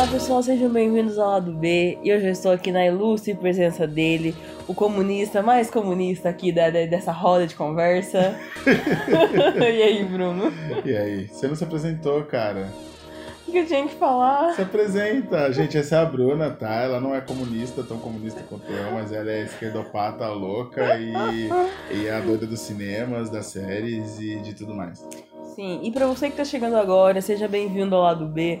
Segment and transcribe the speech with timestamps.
[0.00, 1.98] Olá pessoal, sejam bem-vindos ao lado B.
[2.02, 4.34] E hoje eu estou aqui na ilustre presença dele,
[4.66, 8.34] o comunista mais comunista aqui da, da- dessa roda de conversa.
[9.60, 10.50] e aí, Bruno?
[10.86, 11.28] E aí?
[11.28, 12.72] Você não se apresentou, cara?
[13.46, 14.54] O que eu tinha que falar?
[14.54, 15.52] Se apresenta.
[15.52, 16.76] Gente, essa é a Bruna, tá?
[16.76, 21.12] Ela não é comunista, tão comunista quanto eu, mas ela é esquerdopata louca e,
[21.94, 25.06] e é a doida dos cinemas, das séries e de tudo mais.
[25.54, 28.60] Sim, e pra você que tá chegando agora, seja bem-vindo ao lado B,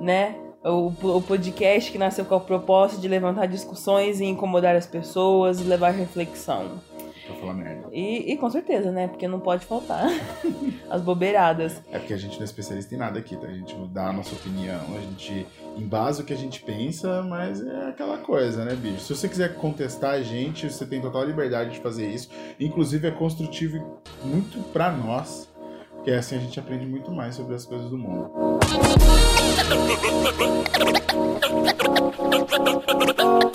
[0.00, 0.34] né?
[0.62, 5.60] O, o podcast que nasceu com a proposta de levantar discussões e incomodar as pessoas
[5.60, 6.80] e levar reflexão.
[7.26, 7.88] Pra falar merda.
[7.92, 9.08] E, e com certeza, né?
[9.08, 10.06] Porque não pode faltar
[10.90, 11.80] as bobeiradas.
[11.90, 13.46] É porque a gente não é especialista em nada aqui, tá?
[13.46, 15.46] A gente dá a nossa opinião, a gente
[15.76, 19.00] embasa o que a gente pensa, mas é aquela coisa, né, bicho?
[19.00, 22.28] Se você quiser contestar a gente, você tem total liberdade de fazer isso.
[22.58, 25.48] Inclusive é construtivo muito pra nós,
[26.00, 28.30] porque assim a gente aprende muito mais sobre as coisas do mundo.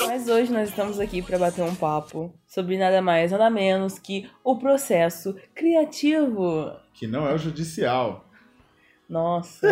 [0.07, 4.29] Mas hoje nós estamos aqui para bater um papo sobre nada mais, nada menos que
[4.43, 6.71] o processo criativo.
[6.93, 8.29] Que não é o judicial.
[9.09, 9.67] Nossa.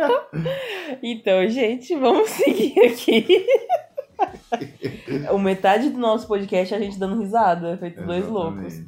[1.02, 3.46] então, gente, vamos seguir aqui.
[5.30, 8.80] o metade do nosso podcast é a gente dando risada, feito dois loucos.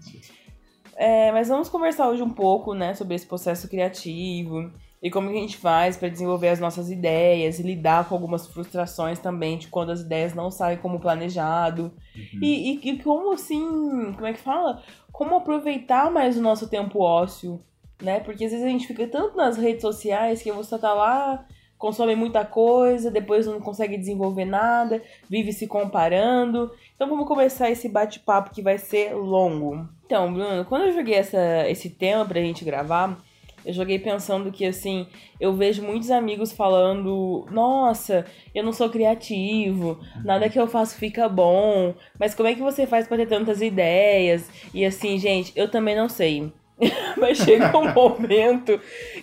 [0.96, 4.70] É, mas vamos conversar hoje um pouco, né, sobre esse processo criativo
[5.04, 8.46] e como que a gente faz para desenvolver as nossas ideias e lidar com algumas
[8.46, 11.92] frustrações também de quando as ideias não saem como planejado.
[12.16, 12.40] Uhum.
[12.40, 14.82] E, e, e como assim, como é que fala?
[15.12, 17.60] Como aproveitar mais o nosso tempo ósseo,
[18.00, 18.20] né?
[18.20, 21.44] Porque às vezes a gente fica tanto nas redes sociais que você tá lá,
[21.76, 26.70] consome muita coisa, depois não consegue desenvolver nada, vive se comparando.
[26.94, 29.86] Então vamos começar esse bate-papo que vai ser longo.
[30.06, 33.18] Então, Bruno, quando eu joguei essa, esse tema pra gente gravar,
[33.64, 35.06] eu joguei pensando que, assim,
[35.40, 41.28] eu vejo muitos amigos falando: Nossa, eu não sou criativo, nada que eu faço fica
[41.28, 44.50] bom, mas como é que você faz pra ter tantas ideias?
[44.74, 46.52] E assim, gente, eu também não sei.
[47.16, 48.78] mas chega um momento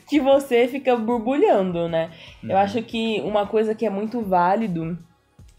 [0.10, 2.10] que você fica borbulhando, né?
[2.42, 2.58] Eu Uhum.
[2.58, 4.98] acho que uma coisa que é muito válido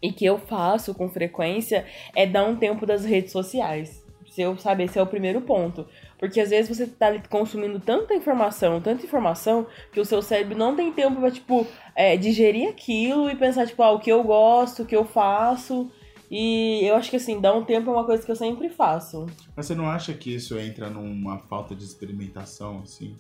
[0.03, 1.85] e que eu faço com frequência
[2.17, 4.02] é dar um tempo das redes sociais.
[4.41, 5.87] Eu saber, esse é o primeiro ponto.
[6.19, 10.77] Porque às vezes você tá consumindo tanta informação, tanta informação, que o seu cérebro não
[10.77, 14.83] tem tempo pra, tipo, é, digerir aquilo e pensar, tipo, ah, o que eu gosto,
[14.83, 15.91] o que eu faço.
[16.31, 19.27] E eu acho que assim, dar um tempo é uma coisa que eu sempre faço.
[19.55, 23.15] Mas você não acha que isso entra numa falta de experimentação, assim?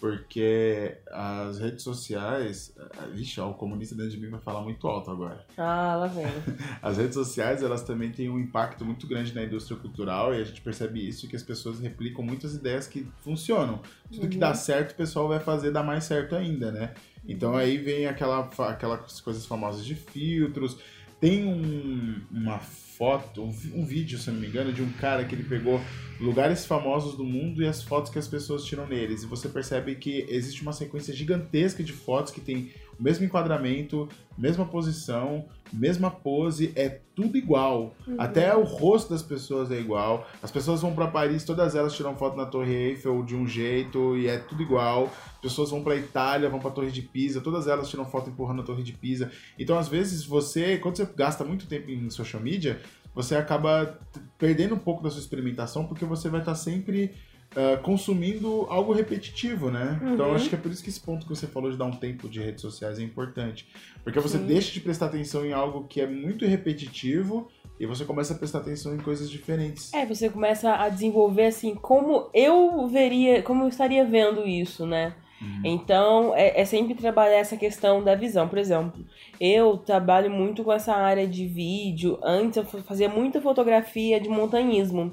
[0.00, 2.74] Porque as redes sociais.
[3.12, 5.44] Vixe, ó, o comunista dentro de mim vai falar muito alto agora.
[5.58, 6.24] Ah, lá vem.
[6.82, 10.44] As redes sociais, elas também têm um impacto muito grande na indústria cultural e a
[10.44, 13.80] gente percebe isso, que as pessoas replicam muitas ideias que funcionam.
[14.10, 14.40] Tudo que Uhum.
[14.40, 16.94] dá certo, o pessoal vai fazer dar mais certo ainda, né?
[17.28, 20.78] Então aí vem aquela, aquelas coisas famosas de filtros.
[21.20, 25.44] Tem um- uma foto, um, vídeo, se não me engano, de um cara que ele
[25.44, 25.80] pegou
[26.18, 29.22] lugares famosos do mundo e as fotos que as pessoas tiram neles.
[29.22, 32.70] E você percebe que existe uma sequência gigantesca de fotos que tem
[33.00, 37.94] mesmo enquadramento, mesma posição, mesma pose, é tudo igual.
[38.18, 40.28] Até o rosto das pessoas é igual.
[40.42, 44.16] As pessoas vão pra Paris, todas elas tiram foto na Torre Eiffel de um jeito
[44.16, 45.10] e é tudo igual.
[45.34, 48.60] As pessoas vão pra Itália, vão pra Torre de Pisa, todas elas tiram foto empurrando
[48.60, 49.30] a Torre de Pisa.
[49.58, 52.80] Então, às vezes, você, quando você gasta muito tempo em social media,
[53.14, 53.98] você acaba
[54.38, 57.12] perdendo um pouco da sua experimentação porque você vai estar sempre
[57.56, 60.00] ah, consumindo algo repetitivo, né?
[60.12, 60.34] Então Uhum.
[60.34, 62.28] acho que é por isso que esse ponto que você falou de dar um tempo
[62.28, 63.66] de redes sociais é importante.
[64.04, 64.46] Porque você Sim.
[64.46, 68.58] deixa de prestar atenção em algo que é muito repetitivo e você começa a prestar
[68.58, 69.92] atenção em coisas diferentes.
[69.94, 75.14] É, você começa a desenvolver assim, como eu veria, como eu estaria vendo isso, né?
[75.40, 75.62] Uhum.
[75.64, 78.46] Então, é, é sempre trabalhar essa questão da visão.
[78.46, 79.02] Por exemplo,
[79.40, 82.18] eu trabalho muito com essa área de vídeo.
[82.22, 85.12] Antes eu fa- fazia muita fotografia de montanhismo.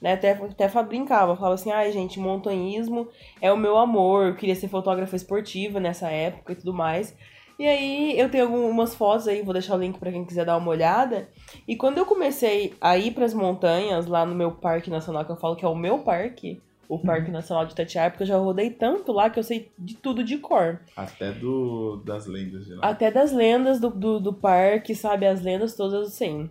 [0.00, 0.12] Né?
[0.12, 3.08] Até, até brincava, falava assim, ai gente, montanhismo
[3.40, 4.26] é o meu amor.
[4.26, 7.16] Eu queria ser fotógrafa esportiva nessa época e tudo mais.
[7.58, 10.58] E aí eu tenho algumas fotos aí, vou deixar o link pra quem quiser dar
[10.58, 11.28] uma olhada.
[11.66, 15.36] E quando eu comecei a ir pras montanhas, lá no meu parque nacional, que eu
[15.36, 18.70] falo que é o meu parque, o Parque Nacional de Itatiaia, porque eu já rodei
[18.70, 20.80] tanto lá que eu sei de tudo de cor.
[20.96, 22.88] Até do, das lendas de lá.
[22.88, 25.26] Até das lendas do, do, do parque, sabe?
[25.26, 26.48] As lendas todas sei.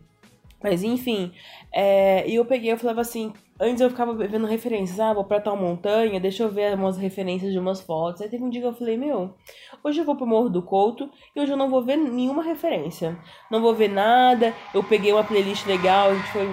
[0.63, 1.31] Mas enfim,
[1.72, 5.40] é, e eu peguei, eu falava assim, antes eu ficava vendo referências, ah, vou pra
[5.40, 8.22] tal montanha, deixa eu ver umas referências de umas fotos.
[8.22, 9.36] Aí teve um dia que eu falei, meu,
[9.84, 13.18] hoje eu vou pro Morro do Couto e hoje eu não vou ver nenhuma referência.
[13.52, 16.50] Não vou ver nada, eu peguei uma playlist legal, a gente foi.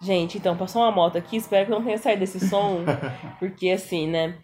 [0.00, 2.84] Gente, então, passou uma moto aqui, espero que não tenha saído desse som,
[3.40, 4.38] porque assim, né?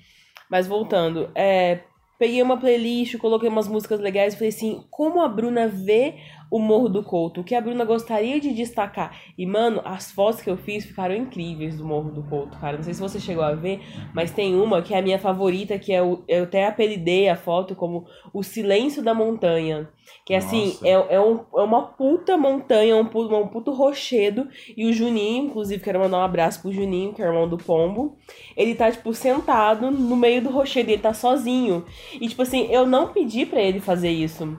[0.50, 1.80] Mas voltando, é,
[2.18, 6.16] peguei uma playlist, coloquei umas músicas legais e falei assim, como a Bruna vê
[6.52, 9.18] o Morro do Couto, o que a Bruna gostaria de destacar.
[9.38, 12.76] E, mano, as fotos que eu fiz ficaram incríveis do Morro do Couto, cara.
[12.76, 13.80] Não sei se você chegou a ver,
[14.12, 17.36] mas tem uma que é a minha favorita, que é o, eu até apelidei a
[17.36, 18.04] foto como
[18.34, 19.88] O Silêncio da Montanha.
[20.26, 24.46] Que assim, é, é, um, é uma puta montanha, um puto, um puto rochedo.
[24.76, 28.18] E o Juninho, inclusive, quero mandar um abraço pro Juninho, que é irmão do Pombo.
[28.54, 31.86] Ele tá, tipo, sentado no meio do rochedo, ele tá sozinho.
[32.20, 34.58] E, tipo assim, eu não pedi para ele fazer isso.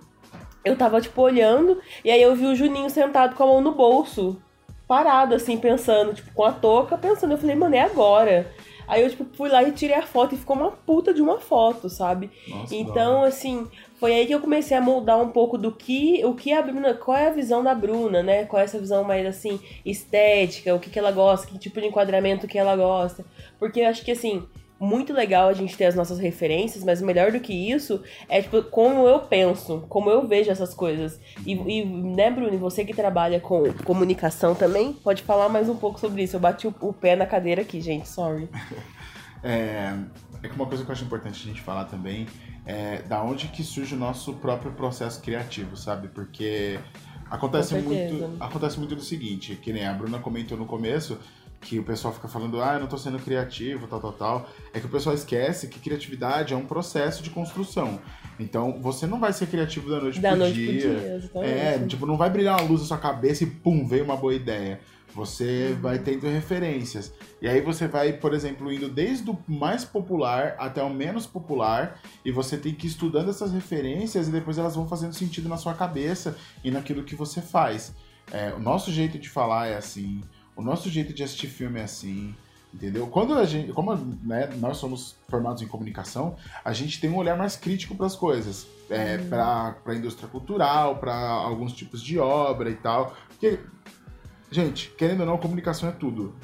[0.63, 3.73] Eu tava, tipo, olhando, e aí eu vi o Juninho sentado com a mão no
[3.73, 4.41] bolso,
[4.87, 7.31] parado, assim, pensando, tipo, com a touca, pensando.
[7.31, 8.51] Eu falei, mano, é agora.
[8.87, 11.39] Aí eu, tipo, fui lá e tirei a foto e ficou uma puta de uma
[11.39, 12.29] foto, sabe?
[12.47, 13.67] Nossa, então, assim,
[13.99, 16.93] foi aí que eu comecei a moldar um pouco do que, o que a Bruna,
[16.93, 18.45] qual é a visão da Bruna, né?
[18.45, 21.87] Qual é essa visão mais, assim, estética, o que, que ela gosta, que tipo de
[21.87, 23.25] enquadramento que ela gosta.
[23.57, 24.45] Porque eu acho que, assim,
[24.83, 28.61] muito legal a gente ter as nossas referências, mas melhor do que isso é tipo,
[28.63, 31.19] como eu penso, como eu vejo essas coisas.
[31.45, 35.99] E, e né, Bruno, você que trabalha com comunicação também, pode falar mais um pouco
[35.99, 36.35] sobre isso.
[36.35, 38.49] Eu bati o, o pé na cadeira aqui, gente, sorry.
[39.41, 39.93] é,
[40.43, 42.27] é que uma coisa que eu acho importante a gente falar também
[42.65, 46.09] é da onde que surge o nosso próprio processo criativo, sabe?
[46.09, 46.77] Porque
[47.29, 51.17] acontece muito, acontece muito do seguinte, que nem a Bruna comentou no começo,
[51.63, 54.79] que o pessoal fica falando, ah, eu não tô sendo criativo, tal, tal, tal, é
[54.79, 57.99] que o pessoal esquece que criatividade é um processo de construção.
[58.39, 61.29] Então, você não vai ser criativo da noite da pro noite dia.
[61.31, 64.03] Pro dia é, tipo, não vai brilhar uma luz na sua cabeça e pum, veio
[64.03, 64.79] uma boa ideia.
[65.15, 65.81] Você uhum.
[65.81, 67.13] vai tendo referências.
[67.41, 72.01] E aí você vai, por exemplo, indo desde o mais popular até o menos popular,
[72.25, 75.57] e você tem que ir estudando essas referências e depois elas vão fazendo sentido na
[75.57, 77.93] sua cabeça e naquilo que você faz.
[78.31, 80.21] É, o nosso jeito de falar é assim,
[80.55, 82.35] o nosso jeito de assistir filme é assim,
[82.73, 83.07] entendeu?
[83.07, 87.37] Quando a gente, como né, nós somos formados em comunicação, a gente tem um olhar
[87.37, 89.29] mais crítico para as coisas, é, hum.
[89.29, 93.15] para a indústria cultural, para alguns tipos de obra e tal.
[93.29, 93.59] Porque,
[94.51, 96.35] gente, querendo ou não, comunicação é tudo,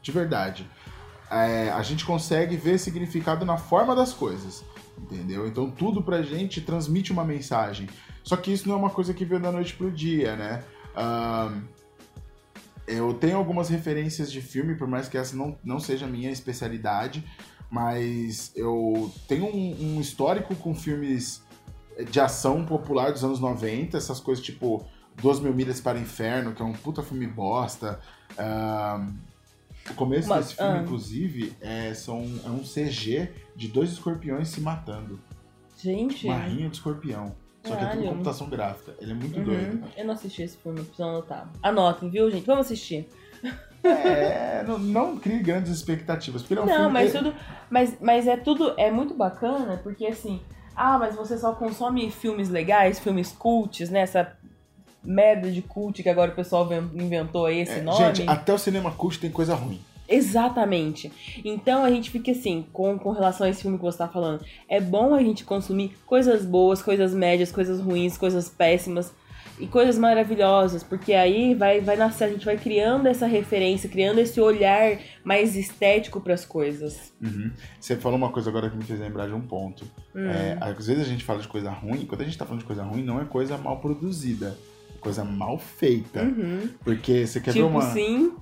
[0.00, 0.68] de verdade.
[1.30, 4.64] É, a gente consegue ver significado na forma das coisas,
[4.98, 5.46] entendeu?
[5.46, 7.88] Então tudo pra gente transmite uma mensagem.
[8.22, 10.62] Só que isso não é uma coisa que veio da noite pro dia, né?
[10.96, 11.73] Um,
[12.86, 16.30] eu tenho algumas referências de filme, por mais que essa não, não seja a minha
[16.30, 17.24] especialidade,
[17.70, 21.42] mas eu tenho um, um histórico com filmes
[22.10, 24.84] de ação popular dos anos 90, essas coisas tipo
[25.20, 28.00] Duas Mil Milhas para o Inferno, que é um puta filme bosta.
[28.32, 29.14] Uh,
[29.90, 30.82] o começo Mas, desse filme, uh...
[30.82, 35.20] inclusive, é, são, é um CG de dois escorpiões se matando.
[35.80, 36.26] Gente.
[36.26, 37.34] Uma rinha de escorpião.
[37.64, 38.94] Só que é tudo computação gráfica.
[39.00, 39.44] Ele é muito uhum.
[39.44, 39.84] doido.
[39.96, 41.50] Eu não assisti esse filme, preciso anotar.
[41.62, 42.44] Anotem, viu, gente?
[42.44, 43.08] Vamos assistir.
[43.82, 46.42] É, não, não crie grandes expectativas.
[46.42, 47.34] Porque não, é um não mas tudo.
[47.68, 48.74] Mas, mas é tudo.
[48.78, 50.40] É muito bacana, porque assim.
[50.76, 54.00] Ah, mas você só consome filmes legais, filmes cults, né?
[54.00, 54.36] Essa
[55.04, 57.98] merda de cult que agora o pessoal inventou esse é, nome.
[57.98, 59.80] Gente, até o cinema cult tem coisa ruim.
[60.08, 61.10] Exatamente.
[61.44, 64.44] Então a gente fica assim, com, com relação a esse filme que você tá falando.
[64.68, 69.12] É bom a gente consumir coisas boas, coisas médias, coisas ruins, coisas péssimas
[69.58, 74.18] e coisas maravilhosas, porque aí vai, vai nascer, a gente vai criando essa referência, criando
[74.18, 77.12] esse olhar mais estético para as coisas.
[77.22, 77.52] Uhum.
[77.78, 79.84] Você falou uma coisa agora que me fez lembrar de um ponto.
[80.14, 80.28] Hum.
[80.28, 82.66] É, às vezes a gente fala de coisa ruim, quando a gente tá falando de
[82.66, 84.58] coisa ruim, não é coisa mal produzida,
[84.94, 86.22] é coisa mal feita.
[86.22, 86.68] Uhum.
[86.82, 87.92] Porque você quer tipo, ver uma.
[87.92, 88.32] Sim,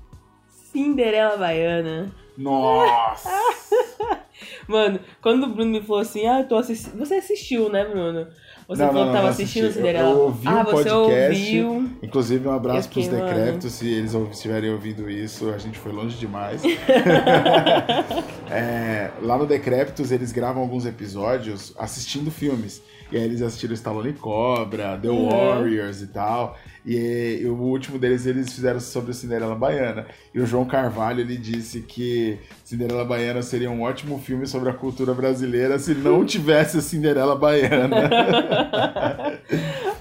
[0.73, 2.11] Cinderela Baiana.
[2.37, 3.29] Nossa!
[4.67, 6.99] Mano, quando o Bruno me falou assim, ah, eu tô assistindo.
[6.99, 8.27] Você assistiu, né, Bruno?
[8.67, 9.81] Você não, falou não, que tava assistindo assisti.
[9.81, 10.09] Cinderela.
[10.09, 11.61] Eu, eu ouvi ah, um podcast.
[11.63, 11.91] Ouviu.
[12.03, 15.51] Inclusive, um abraço pros decrépitos, se eles estiverem ouvindo isso.
[15.51, 16.63] A gente foi longe demais.
[18.51, 22.83] é, lá no Decrépitos, eles gravam alguns episódios assistindo filmes.
[23.13, 25.29] E aí eles assistiram Stallone Cobra, The uhum.
[25.29, 26.57] Warriors e tal.
[26.85, 30.07] E, e, o último deles eles fizeram sobre a Cinderela Baiana.
[30.35, 34.73] E o João Carvalho ele disse que Cinderela Baiana seria um ótimo filme sobre a
[34.73, 38.09] cultura brasileira se não tivesse a Cinderela Baiana.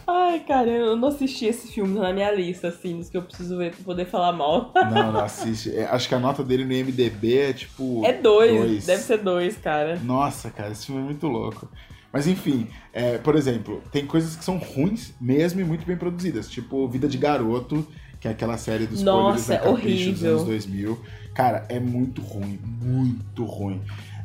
[0.08, 3.58] Ai, cara, eu não assisti esse filme na minha lista, assim, dos que eu preciso
[3.58, 4.72] ver pra poder falar mal.
[4.74, 5.76] Não, não assiste.
[5.76, 8.04] É, acho que a nota dele no IMDB é tipo.
[8.06, 8.86] É dois, dois.
[8.86, 10.00] deve ser dois, cara.
[10.04, 11.68] Nossa, cara, esse filme é muito louco.
[12.12, 16.50] Mas enfim, é, por exemplo, tem coisas que são ruins mesmo e muito bem produzidas,
[16.50, 17.88] tipo Vida de Garoto,
[18.20, 21.00] que é aquela série dos Nossa, da Capricho dos anos 2000.
[21.34, 23.78] Cara, é muito ruim, muito ruim.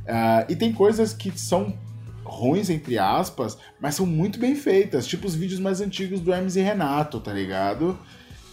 [0.04, 1.74] Uh, e tem coisas que são
[2.24, 6.56] ruins, entre aspas, mas são muito bem feitas, tipo os vídeos mais antigos do Hermes
[6.56, 7.96] e Renato, tá ligado?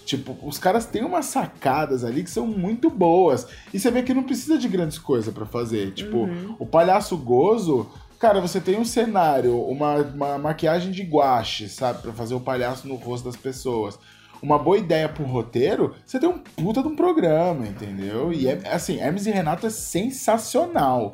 [0.06, 3.48] Tipo, os caras têm umas sacadas ali que são muito boas.
[3.74, 5.92] E você vê que não precisa de grandes coisas para fazer.
[5.92, 6.56] Tipo, uhum.
[6.60, 7.90] o Palhaço Gozo
[8.24, 12.04] Cara, você tem um cenário, uma, uma maquiagem de guache, sabe?
[12.04, 14.00] Pra fazer o palhaço no rosto das pessoas
[14.44, 18.34] uma boa ideia pro roteiro, você tem um puta de um programa, entendeu?
[18.34, 21.14] E é assim, Hermes e Renato é sensacional,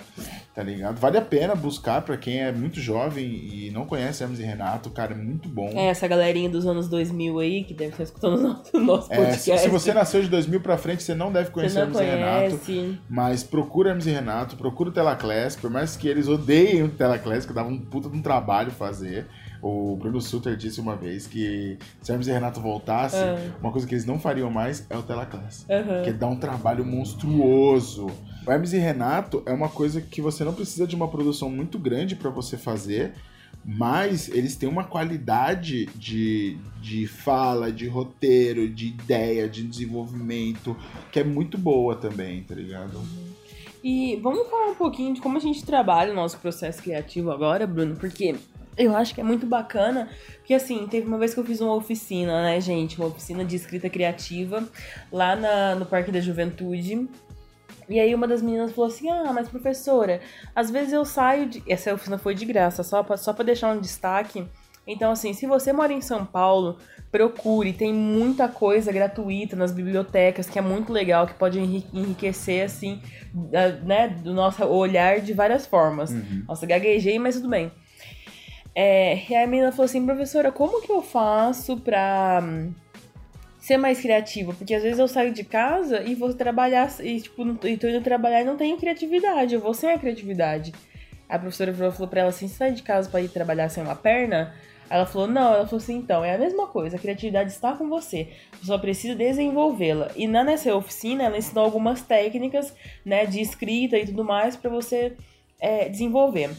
[0.55, 0.99] tá ligado?
[0.99, 4.89] Vale a pena buscar para quem é muito jovem e não conhece Hermes e Renato,
[4.89, 5.69] cara, é muito bom.
[5.75, 9.51] É, essa galerinha dos anos 2000 aí, que deve estar escutando o nosso podcast.
[9.51, 12.57] É, se, se, você nasceu de 2000 pra frente, você não deve conhecer não Hermes
[12.57, 12.71] conhece.
[12.71, 13.03] e Renato.
[13.07, 17.45] Mas procura Hermes e Renato, procura o Telaclass, por mais que eles odeiem o Telaclass,
[17.45, 19.27] que dava um puta de um trabalho fazer.
[19.61, 23.51] O Bruno Sutter disse uma vez que se Hermes e Renato voltasse, uhum.
[23.61, 25.65] uma coisa que eles não fariam mais é o Telaclass.
[25.69, 26.03] Uhum.
[26.03, 28.07] Que dá um trabalho monstruoso.
[28.47, 31.77] O Hermes e Renato é uma coisa que você não precisa de uma produção muito
[31.77, 33.13] grande para você fazer,
[33.65, 40.75] mas eles têm uma qualidade de, de fala, de roteiro, de ideia, de desenvolvimento,
[41.11, 42.99] que é muito boa também, tá ligado?
[43.83, 47.65] E vamos falar um pouquinho de como a gente trabalha o nosso processo criativo agora,
[47.65, 48.35] Bruno, porque
[48.79, 50.07] eu acho que é muito bacana,
[50.37, 52.97] porque assim, teve uma vez que eu fiz uma oficina, né, gente?
[52.97, 54.63] Uma oficina de escrita criativa
[55.11, 57.07] lá na, no Parque da Juventude.
[57.89, 60.21] E aí uma das meninas falou assim: Ah, mas professora,
[60.55, 61.61] às vezes eu saio de.
[61.67, 64.47] Essa oficina foi de graça, só pra, só pra deixar um destaque.
[64.87, 66.79] Então, assim, se você mora em São Paulo,
[67.11, 72.99] procure, tem muita coisa gratuita nas bibliotecas, que é muito legal, que pode enriquecer, assim,
[73.83, 76.09] né, do nosso olhar de várias formas.
[76.09, 76.43] Uhum.
[76.47, 77.71] Nossa, gaguejei, mas tudo bem.
[78.81, 82.73] É, e a menina falou assim, professora, como que eu faço pra hum,
[83.59, 84.53] ser mais criativa?
[84.53, 88.01] Porque às vezes eu saio de casa e vou trabalhar, e tipo, e tô indo
[88.01, 90.71] trabalhar e não tenho criatividade, eu vou sem a criatividade.
[91.27, 93.97] A professora falou pra ela assim, você sai de casa para ir trabalhar sem uma
[93.97, 94.55] perna?
[94.89, 97.89] Ela falou, não, ela falou assim, então, é a mesma coisa, a criatividade está com
[97.89, 100.09] você, você só precisa desenvolvê-la.
[100.15, 104.69] E na nessa oficina, ela ensinou algumas técnicas, né, de escrita e tudo mais para
[104.69, 105.17] você
[105.59, 106.51] é, desenvolver.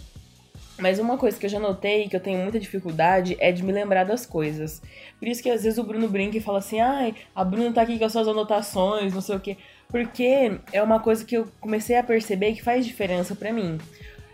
[0.81, 3.71] Mas uma coisa que eu já notei, que eu tenho muita dificuldade, é de me
[3.71, 4.81] lembrar das coisas.
[5.19, 7.83] Por isso que às vezes o Bruno brinca e fala assim, ai, a Bruna tá
[7.83, 9.57] aqui com as suas anotações, não sei o quê.
[9.89, 13.79] Porque é uma coisa que eu comecei a perceber que faz diferença para mim.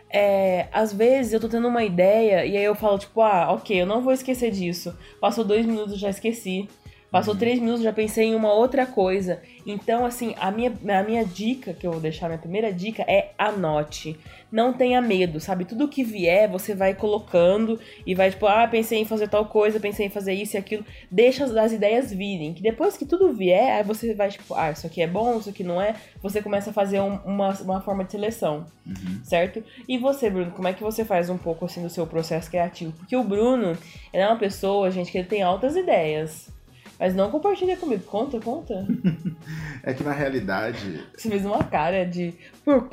[0.08, 3.80] É, às vezes eu tô tendo uma ideia e aí eu falo, tipo, ah, ok,
[3.80, 4.96] eu não vou esquecer disso.
[5.20, 6.68] Passou dois minutos, já esqueci.
[7.10, 7.38] Passou uhum.
[7.38, 9.40] três minutos, já pensei em uma outra coisa.
[9.64, 13.30] Então, assim, a minha, a minha dica, que eu vou deixar, minha primeira dica é
[13.38, 14.18] anote.
[14.50, 15.64] Não tenha medo, sabe?
[15.64, 19.80] Tudo que vier, você vai colocando e vai, tipo, ah, pensei em fazer tal coisa,
[19.80, 20.84] pensei em fazer isso e aquilo.
[21.10, 22.54] Deixa as, as ideias virem.
[22.54, 25.50] Que depois que tudo vier, aí você vai, tipo, ah, isso aqui é bom, isso
[25.50, 25.94] aqui não é.
[26.22, 29.20] Você começa a fazer um, uma, uma forma de seleção, uhum.
[29.25, 29.62] certo?
[29.88, 32.92] E você, Bruno, como é que você faz um pouco, assim, do seu processo criativo?
[32.92, 33.76] Porque o Bruno,
[34.12, 36.55] ele é uma pessoa, gente, que ele tem altas ideias.
[36.98, 38.02] Mas não compartilha comigo.
[38.04, 38.86] Conta, conta.
[39.82, 41.04] é que na realidade.
[41.16, 42.34] Você fez uma cara de.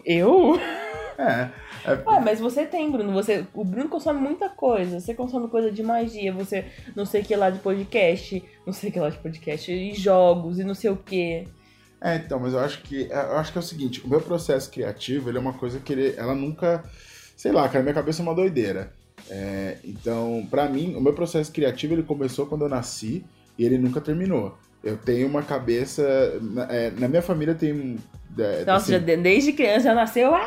[0.06, 0.60] Eu?
[1.18, 1.50] É.
[1.86, 2.10] é...
[2.10, 3.14] Ué, mas você tem, Bruno.
[3.14, 3.46] Você...
[3.54, 5.00] O Bruno consome muita coisa.
[5.00, 8.90] Você consome coisa de magia, você não sei o que lá de podcast, não sei
[8.90, 11.48] o que lá de podcast, e jogos, e não sei o que.
[12.02, 13.08] É, então, mas eu acho que.
[13.10, 15.94] Eu acho que é o seguinte, o meu processo criativo, ele é uma coisa que
[15.94, 16.84] ele, ela nunca.
[17.38, 18.92] Sei lá, cara, minha cabeça é uma doideira.
[19.30, 23.24] É, então, para mim, o meu processo criativo ele começou quando eu nasci
[23.58, 24.58] e ele nunca terminou.
[24.84, 26.04] Eu tenho uma cabeça.
[26.42, 27.98] Na, é, na minha família tem.
[28.38, 30.34] É, Nossa, assim, já, desde criança já nasceu.
[30.36, 30.44] Ah,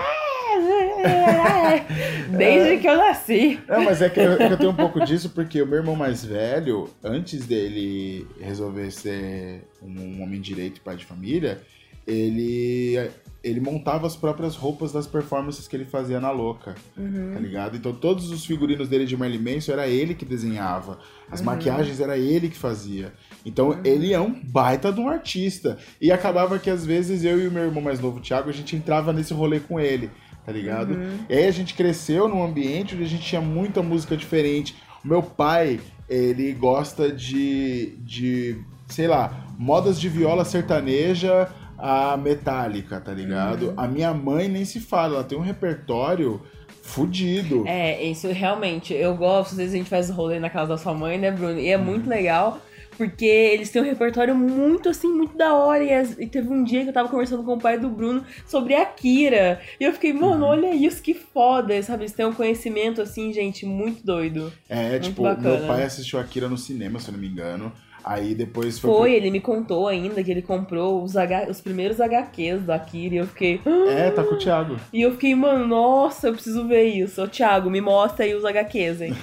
[2.30, 3.60] desde é, que eu nasci.
[3.66, 6.24] Não, mas é que eu, eu, tenho um pouco disso porque o meu irmão mais
[6.24, 11.60] velho, antes dele resolver ser um homem direito e pai de família,
[12.06, 13.10] ele
[13.46, 17.30] ele montava as próprias roupas das performances que ele fazia na louca, uhum.
[17.32, 17.76] tá ligado?
[17.76, 20.98] Então todos os figurinos dele de Marilyn Manson era ele que desenhava,
[21.30, 21.46] as uhum.
[21.46, 23.12] maquiagens era ele que fazia.
[23.44, 23.80] Então uhum.
[23.84, 25.78] ele é um baita de um artista.
[26.00, 28.74] E acabava que às vezes eu e o meu irmão mais novo, Thiago, a gente
[28.74, 30.10] entrava nesse rolê com ele,
[30.44, 30.94] tá ligado?
[30.94, 31.18] Uhum.
[31.28, 34.74] E aí a gente cresceu num ambiente onde a gente tinha muita música diferente.
[35.04, 43.00] O meu pai, ele gosta de, de sei lá, modas de viola sertaneja a Metallica,
[43.00, 43.68] tá ligado?
[43.68, 43.74] Uhum.
[43.76, 46.40] A minha mãe nem se fala, ela tem um repertório
[46.86, 47.64] fudido.
[47.66, 50.94] É, isso realmente, eu gosto, às vezes a gente faz rolê na casa da sua
[50.94, 51.58] mãe, né, Bruno?
[51.58, 51.84] E é uhum.
[51.84, 52.60] muito legal,
[52.96, 55.82] porque eles têm um repertório muito, assim, muito da hora.
[55.82, 58.74] E, e, teve um dia que eu tava conversando com o pai do Bruno sobre
[58.74, 59.60] a Kira.
[59.78, 60.50] E eu fiquei, mano, uhum.
[60.50, 62.04] olha isso, que foda, sabe?
[62.04, 64.52] Eles têm um conhecimento, assim, gente, muito doido.
[64.68, 65.58] É, muito tipo, bacana.
[65.58, 67.72] meu pai assistiu a Kira no cinema, se eu não me engano.
[68.06, 68.88] Aí depois foi.
[68.88, 69.16] Foi, pro...
[69.16, 71.48] ele me contou ainda que ele comprou os, H...
[71.50, 73.60] os primeiros HQs da Kira e eu fiquei.
[73.88, 74.76] É, tá com o Thiago.
[74.92, 77.20] E eu fiquei, mano, nossa, eu preciso ver isso.
[77.20, 79.16] Ô, Thiago, me mostra aí os HQs, hein?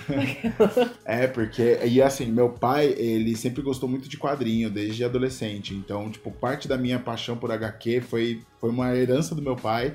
[1.06, 1.80] é, porque.
[1.86, 5.74] E assim, meu pai, ele sempre gostou muito de quadrinho, desde adolescente.
[5.74, 9.94] Então, tipo, parte da minha paixão por HQ foi, foi uma herança do meu pai.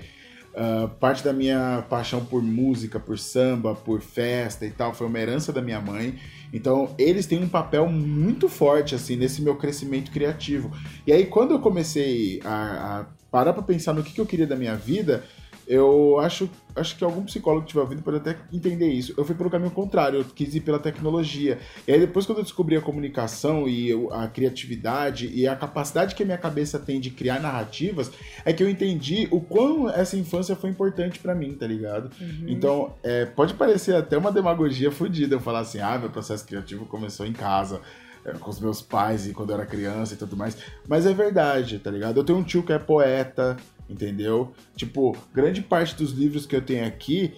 [0.54, 5.18] Uh, parte da minha paixão por música, por samba, por festa e tal, foi uma
[5.18, 6.18] herança da minha mãe.
[6.52, 10.70] Então, eles têm um papel muito forte, assim, nesse meu crescimento criativo.
[11.06, 14.46] E aí, quando eu comecei a, a parar pra pensar no que, que eu queria
[14.46, 15.24] da minha vida,
[15.66, 16.48] eu acho,
[16.78, 19.14] acho que algum psicólogo que tiver ouvindo pode até entender isso.
[19.16, 21.58] Eu fui pelo caminho contrário, eu quis ir pela tecnologia.
[21.86, 26.22] E aí depois quando eu descobri a comunicação e a criatividade e a capacidade que
[26.22, 28.10] a minha cabeça tem de criar narrativas,
[28.44, 32.10] é que eu entendi o quão essa infância foi importante para mim, tá ligado?
[32.20, 32.44] Uhum.
[32.46, 36.86] Então, é, pode parecer até uma demagogia fodida eu falar assim, ah, meu processo criativo
[36.86, 37.80] começou em casa
[38.24, 40.56] é, com os meus pais e quando eu era criança e tudo mais.
[40.86, 42.18] Mas é verdade, tá ligado?
[42.18, 43.56] Eu tenho um tio que é poeta,
[43.88, 44.52] entendeu?
[44.76, 47.34] Tipo, grande parte dos livros que eu tenho aqui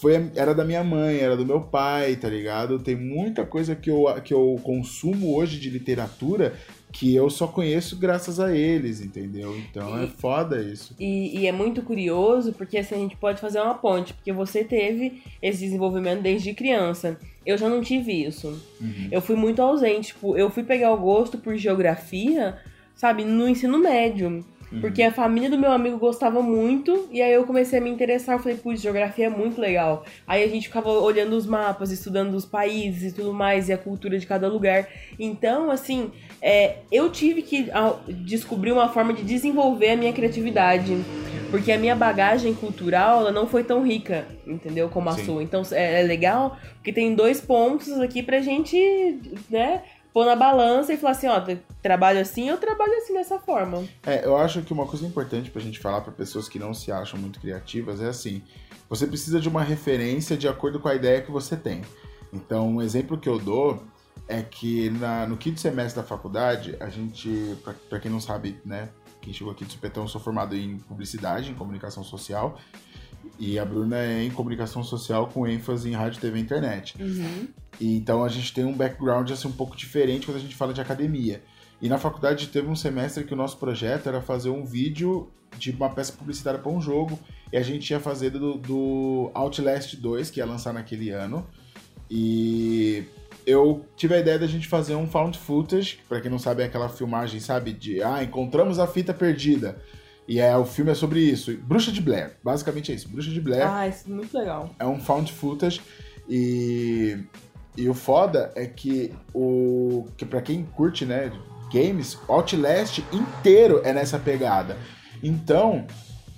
[0.00, 2.78] foi, era da minha mãe, era do meu pai, tá ligado?
[2.78, 6.54] Tem muita coisa que eu, que eu consumo hoje de literatura
[6.94, 9.56] que eu só conheço graças a eles, entendeu?
[9.58, 10.94] Então e, é foda isso.
[10.98, 14.62] E, e, é muito curioso porque assim a gente pode fazer uma ponte, porque você
[14.62, 17.18] teve esse desenvolvimento desde criança.
[17.44, 18.48] Eu já não tive isso.
[18.80, 19.08] Uhum.
[19.10, 22.58] Eu fui muito ausente, tipo, eu fui pegar o gosto por geografia,
[22.94, 24.44] sabe, no ensino médio.
[24.80, 28.36] Porque a família do meu amigo gostava muito, e aí eu comecei a me interessar.
[28.36, 30.04] Eu falei, putz, geografia é muito legal.
[30.26, 33.78] Aí a gente ficava olhando os mapas, estudando os países e tudo mais, e a
[33.78, 34.88] cultura de cada lugar.
[35.18, 37.68] Então, assim, é, eu tive que
[38.24, 40.96] descobrir uma forma de desenvolver a minha criatividade.
[41.50, 44.88] Porque a minha bagagem cultural, ela não foi tão rica, entendeu?
[44.88, 45.24] Como a Sim.
[45.24, 45.42] sua.
[45.42, 48.76] Então, é, é legal, porque tem dois pontos aqui pra gente,
[49.48, 49.82] né?
[50.14, 51.42] Pôr na balança e falar assim, ó,
[51.82, 53.84] trabalho assim, eu trabalho assim dessa forma.
[54.06, 56.92] É, eu acho que uma coisa importante pra gente falar para pessoas que não se
[56.92, 58.40] acham muito criativas é assim,
[58.88, 61.82] você precisa de uma referência de acordo com a ideia que você tem.
[62.32, 63.82] Então, um exemplo que eu dou
[64.28, 67.56] é que na, no quinto semestre da faculdade, a gente,
[67.90, 68.90] para quem não sabe, né,
[69.20, 72.56] quem chegou aqui do Supetão, eu sou formado em publicidade, em comunicação social,
[73.38, 76.94] e a Bruna é em comunicação social com ênfase em rádio, TV e internet.
[77.00, 77.48] Uhum.
[77.80, 80.72] E, então a gente tem um background assim, um pouco diferente quando a gente fala
[80.72, 81.42] de academia.
[81.80, 85.70] E na faculdade teve um semestre que o nosso projeto era fazer um vídeo de
[85.70, 87.18] uma peça publicitária para um jogo.
[87.52, 91.46] E a gente ia fazer do, do Outlast 2, que ia lançar naquele ano.
[92.10, 93.04] E
[93.46, 96.66] eu tive a ideia da gente fazer um found footage, para quem não sabe é
[96.66, 99.80] aquela filmagem, sabe, de ah, encontramos a fita perdida.
[100.26, 101.56] E é, o filme é sobre isso.
[101.58, 103.08] Bruxa de Blair, basicamente é isso.
[103.08, 103.66] Bruxa de Blair.
[103.68, 104.74] Ah, isso é muito legal.
[104.78, 105.80] É um found footage
[106.28, 107.18] e
[107.76, 111.32] e o foda é que o que para quem curte, né,
[111.72, 114.78] games, Outlast inteiro é nessa pegada.
[115.22, 115.84] Então,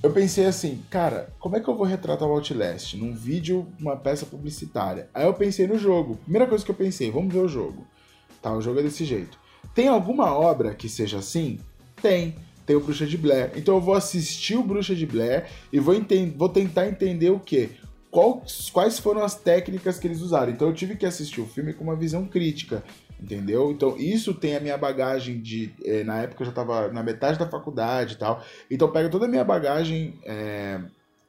[0.02, 3.96] eu pensei assim, cara, como é que eu vou retratar o Outlast num vídeo, uma
[3.96, 5.10] peça publicitária?
[5.12, 6.16] Aí eu pensei no jogo.
[6.16, 7.86] Primeira coisa que eu pensei, vamos ver o jogo.
[8.40, 9.38] Tá, o jogo é desse jeito.
[9.74, 11.58] Tem alguma obra que seja assim?
[12.00, 12.34] Tem.
[12.66, 13.52] Tem o Bruxa de Blair.
[13.54, 15.94] Então eu vou assistir o Bruxa de Blair e vou,
[16.36, 17.70] vou tentar entender o quê?
[18.72, 20.50] quais, foram as técnicas que eles usaram.
[20.50, 22.82] Então eu tive que assistir o filme com uma visão crítica,
[23.20, 23.70] entendeu?
[23.70, 25.72] Então isso tem a minha bagagem de.
[25.84, 28.42] Eh, na época eu já estava na metade da faculdade e tal.
[28.70, 30.80] Então pega toda a minha bagagem é,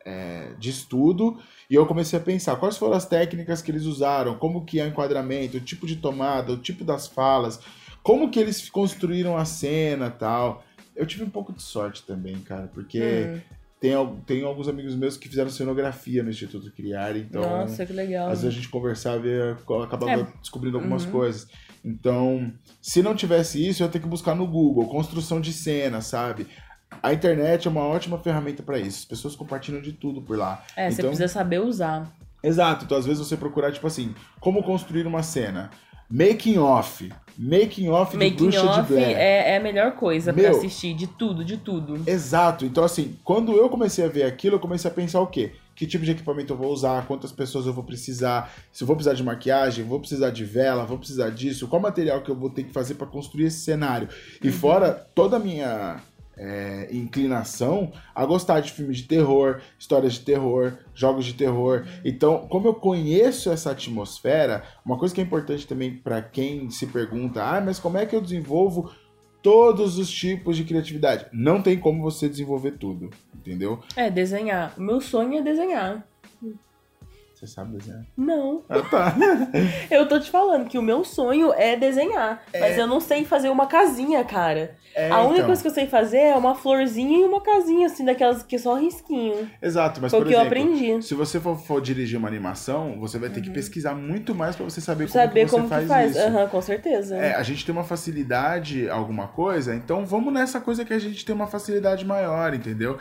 [0.05, 1.37] é, de estudo
[1.69, 4.85] e eu comecei a pensar quais foram as técnicas que eles usaram, como que é
[4.85, 7.59] o enquadramento, o tipo de tomada, o tipo das falas,
[8.01, 10.63] como que eles construíram a cena tal.
[10.97, 13.57] Eu tive um pouco de sorte também, cara, porque hum.
[13.79, 13.91] Tem,
[14.25, 17.43] tem alguns amigos meus que fizeram cenografia no Instituto Criar, então.
[17.43, 18.27] Nossa, que legal.
[18.29, 19.51] Às vezes a gente conversava e
[19.83, 20.27] acabava é.
[20.41, 21.11] descobrindo algumas uhum.
[21.11, 21.47] coisas.
[21.85, 26.01] Então, se não tivesse isso, eu ia ter que buscar no Google, construção de cena,
[26.01, 26.47] sabe?
[27.03, 28.99] A internet é uma ótima ferramenta para isso.
[28.99, 30.65] As pessoas compartilham de tudo por lá.
[30.75, 32.11] É, então, você precisa saber usar.
[32.41, 32.85] Exato.
[32.85, 35.69] Então, às vezes, você procurar, tipo assim, como construir uma cena.
[36.09, 37.09] Making off.
[37.37, 39.15] Making off de Bruxa off de Blair.
[39.15, 42.01] É, é a melhor coisa Meu, pra assistir, de tudo, de tudo.
[42.07, 42.65] Exato.
[42.65, 45.51] Então, assim, quando eu comecei a ver aquilo, eu comecei a pensar o quê?
[45.75, 48.95] Que tipo de equipamento eu vou usar, quantas pessoas eu vou precisar, se eu vou
[48.95, 52.49] precisar de maquiagem, vou precisar de vela, vou precisar disso, qual material que eu vou
[52.49, 54.09] ter que fazer para construir esse cenário.
[54.41, 54.53] E uhum.
[54.53, 56.01] fora toda a minha
[56.37, 61.85] é, inclinação a gostar de filmes de terror, histórias de terror, jogos de terror.
[62.05, 66.87] Então, como eu conheço essa atmosfera, uma coisa que é importante também para quem se
[66.87, 68.91] pergunta: ah, mas como é que eu desenvolvo
[69.41, 71.27] todos os tipos de criatividade?
[71.31, 73.79] Não tem como você desenvolver tudo, entendeu?
[73.95, 74.73] É, desenhar.
[74.77, 76.05] O meu sonho é desenhar.
[77.37, 78.03] Você sabe desenhar?
[78.17, 78.63] Não.
[78.67, 79.15] Ah, tá.
[79.91, 82.41] Eu tô te falando que o meu sonho é desenhar.
[82.59, 84.75] Mas eu não sei fazer uma casinha, cara.
[84.95, 85.45] É, a única então.
[85.45, 88.57] coisa que eu sei fazer é uma florzinha e uma casinha, assim, daquelas que é
[88.59, 89.47] só risquinho.
[89.61, 90.91] Exato, mas Foi por que eu exemplo, aprendi.
[90.93, 91.01] Uhum.
[91.03, 94.65] se você for, for dirigir uma animação, você vai ter que pesquisar muito mais pra
[94.65, 96.15] você saber como Saber que você como faz, que faz.
[96.15, 96.25] isso.
[96.25, 97.15] Aham, com certeza.
[97.15, 101.23] É, a gente tem uma facilidade alguma coisa, então vamos nessa coisa que a gente
[101.23, 102.97] tem uma facilidade maior, entendeu?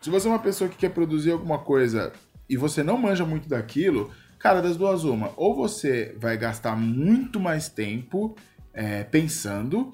[0.00, 2.12] Se você é uma pessoa que quer produzir alguma coisa
[2.48, 7.38] e você não manja muito daquilo, cara, das duas uma, ou você vai gastar muito
[7.38, 8.34] mais tempo
[8.72, 9.90] é, pensando,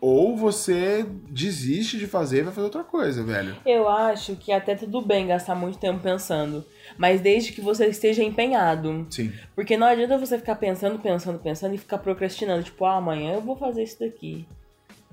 [0.00, 3.56] ou você desiste de fazer e vai fazer outra coisa, velho.
[3.64, 6.64] Eu acho que até tudo bem gastar muito tempo pensando.
[6.98, 9.06] Mas desde que você esteja empenhado.
[9.10, 9.32] Sim.
[9.54, 12.62] Porque não adianta você ficar pensando, pensando, pensando e ficar procrastinando.
[12.62, 14.46] Tipo, ah, amanhã eu vou fazer isso daqui.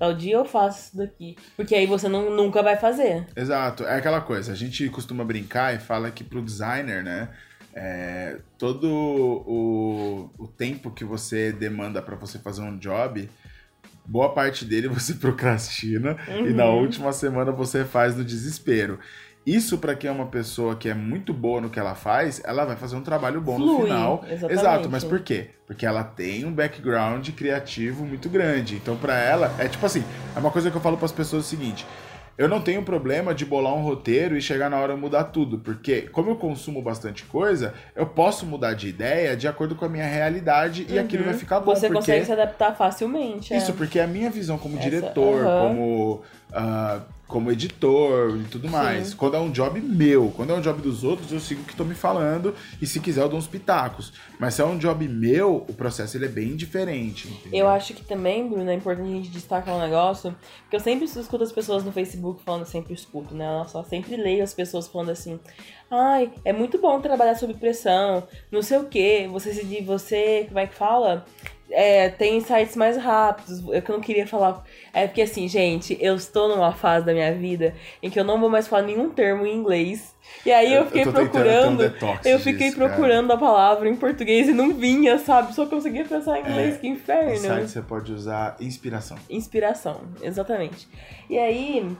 [0.04, 1.36] Tal dia eu faço isso daqui.
[1.56, 3.26] Porque aí você não, nunca vai fazer.
[3.36, 4.52] Exato, é aquela coisa.
[4.52, 7.28] A gente costuma brincar e fala que pro designer, né?
[7.76, 13.28] é, todo o, o tempo que você demanda pra você fazer um job,
[14.06, 16.80] boa parte dele você procrastina e na Uhum.
[16.80, 19.00] última semana você faz no desespero.
[19.46, 22.64] Isso pra quem é uma pessoa que é muito boa no que ela faz, ela
[22.64, 24.24] vai fazer um trabalho bom no Flui, final.
[24.26, 24.52] exatamente.
[24.58, 25.50] Exato, mas por quê?
[25.66, 28.76] Porque ela tem um background criativo muito grande.
[28.76, 30.02] Então pra ela é tipo assim,
[30.34, 31.84] é uma coisa que eu falo pras pessoas o seguinte:
[32.38, 36.02] eu não tenho problema de bolar um roteiro e chegar na hora mudar tudo, porque
[36.02, 40.06] como eu consumo bastante coisa, eu posso mudar de ideia de acordo com a minha
[40.06, 41.70] realidade e aquilo vai ficar bom.
[41.72, 41.76] Uhum.
[41.76, 42.00] Você porque...
[42.00, 43.52] consegue se adaptar facilmente.
[43.52, 43.58] é.
[43.58, 45.68] Isso, porque a minha visão como Essa- diretor, aham.
[45.68, 49.08] como, ah, como editor e tudo mais.
[49.08, 49.16] Sim.
[49.16, 51.72] Quando é um job meu, quando é um job dos outros, eu sigo o que
[51.72, 54.12] estão me falando e se quiser eu dou uns pitacos.
[54.38, 57.28] Mas se é um job meu, o processo ele é bem diferente.
[57.28, 57.60] entendeu?
[57.60, 60.34] Eu acho que também, Bruno, é importante a gente destacar um negócio,
[60.70, 63.60] que eu sempre escuto as pessoas no Facebook falando, sempre escuto, né?
[63.60, 65.40] Eu só sempre leio as pessoas falando assim,
[65.90, 70.58] ai, é muito bom trabalhar sob pressão, não sei o quê, você se você, como
[70.58, 71.24] é que fala?
[71.70, 74.62] É, tem insights mais rápidos, é que eu não queria falar.
[74.92, 78.38] É porque assim, gente, eu estou numa fase da minha vida em que eu não
[78.38, 80.14] vou mais falar nenhum termo em inglês.
[80.44, 81.82] E aí eu, fiquei um procurando.
[82.24, 82.90] Eu fiquei disso, cara.
[82.90, 85.54] procurando a palavra em português e não vinha, sabe?
[85.54, 87.32] Só conseguia pensar em inglês, É, que inferno.
[87.32, 89.16] Insight você pode usar inspiração.
[89.28, 90.88] Inspiração, exatamente.
[91.28, 91.96] E aí,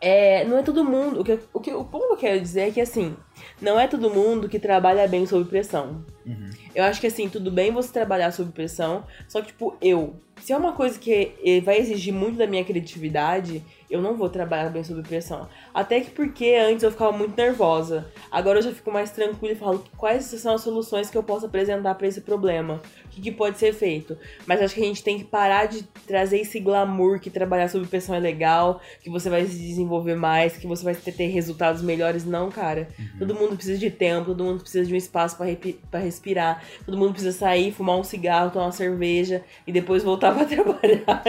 [0.00, 1.20] é, não é todo mundo.
[1.20, 3.16] O, que, o, que, o ponto que eu quero dizer é que, assim,
[3.62, 6.04] não é todo mundo que trabalha bem sob pressão.
[6.26, 6.50] Uhum.
[6.74, 10.16] Eu acho que, assim, tudo bem você trabalhar sob pressão, só que, tipo, eu.
[10.42, 14.30] Se é uma coisa que eh, vai exigir muito da minha criatividade, eu não vou
[14.30, 15.46] trabalhar bem sob pressão.
[15.74, 18.06] Até que porque antes eu ficava muito nervosa.
[18.30, 21.44] Agora eu já fico mais tranquila e falo quais são as soluções que eu posso
[21.44, 22.80] apresentar pra esse problema.
[23.04, 24.16] O que, que pode ser feito.
[24.46, 27.86] Mas acho que a gente tem que parar de trazer esse glamour que trabalhar sob
[27.86, 32.24] pressão é legal, que você vai se desenvolver mais, que você vai ter, resultados melhores.
[32.24, 32.88] Não, cara.
[33.18, 37.12] Todo mundo precisa de tempo, todo mundo precisa de um espaço pra respirar, todo mundo
[37.12, 41.22] precisa sair, fumar um cigarro, tomar uma cerveja e depois voltar pra trabalhar.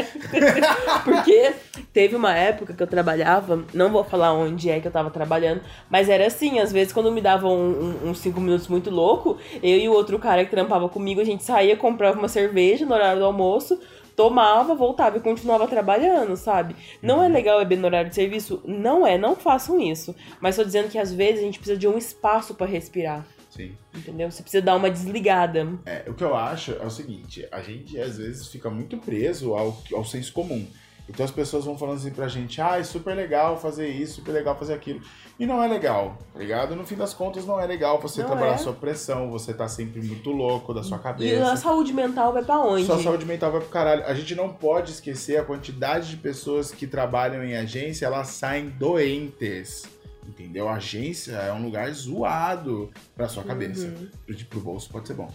[1.04, 1.54] Porque
[1.94, 5.62] teve uma época que eu trabalhava, não vou falar onde é que eu tava trabalhando,
[5.90, 9.38] mas era assim, às vezes quando me davam um- um- uns cinco minutos muito louco,
[9.62, 12.94] eu e o outro cara que trampava comigo, a gente saía, comprava uma cerveja no
[12.96, 13.80] horário do almoço,
[14.16, 16.76] tomava, voltava e continuava trabalhando, sabe?
[17.02, 18.62] Não é legal beber no horário de serviço?
[18.66, 20.16] Não é, não façam isso.
[20.40, 23.72] Mas tô dizendo que às vezes a gente precisa de um espaço pra respirar, Sim.
[23.96, 24.30] entendeu?
[24.32, 25.68] Você precisa dar uma desligada.
[25.86, 29.54] É, o que eu acho é o seguinte, a gente às vezes fica muito preso
[29.56, 30.66] ao, ao senso comum.
[31.10, 34.32] Então as pessoas vão falando assim pra gente, ah, é super legal fazer isso, super
[34.32, 35.02] legal fazer aquilo.
[35.38, 36.76] E não é legal, tá ligado?
[36.76, 38.58] No fim das contas, não é legal você Não trabalhar é.
[38.58, 41.56] sua pressão, você tá sempre muito louco da sua E a cabeça.
[41.58, 42.86] saúde mental vai pra onde?
[42.86, 44.06] Sua saúde mental vai pro caralho.
[44.06, 48.70] A gente não pode esquecer a quantidade de pessoas que trabalham em agência, elas saem
[48.70, 49.84] doentes.
[50.26, 50.70] Entendeu?
[50.70, 53.88] A agência é um lugar zoado pra sua cabeça.
[53.88, 54.08] Uhum.
[54.26, 55.30] Pro, pro bolso pode ser bom.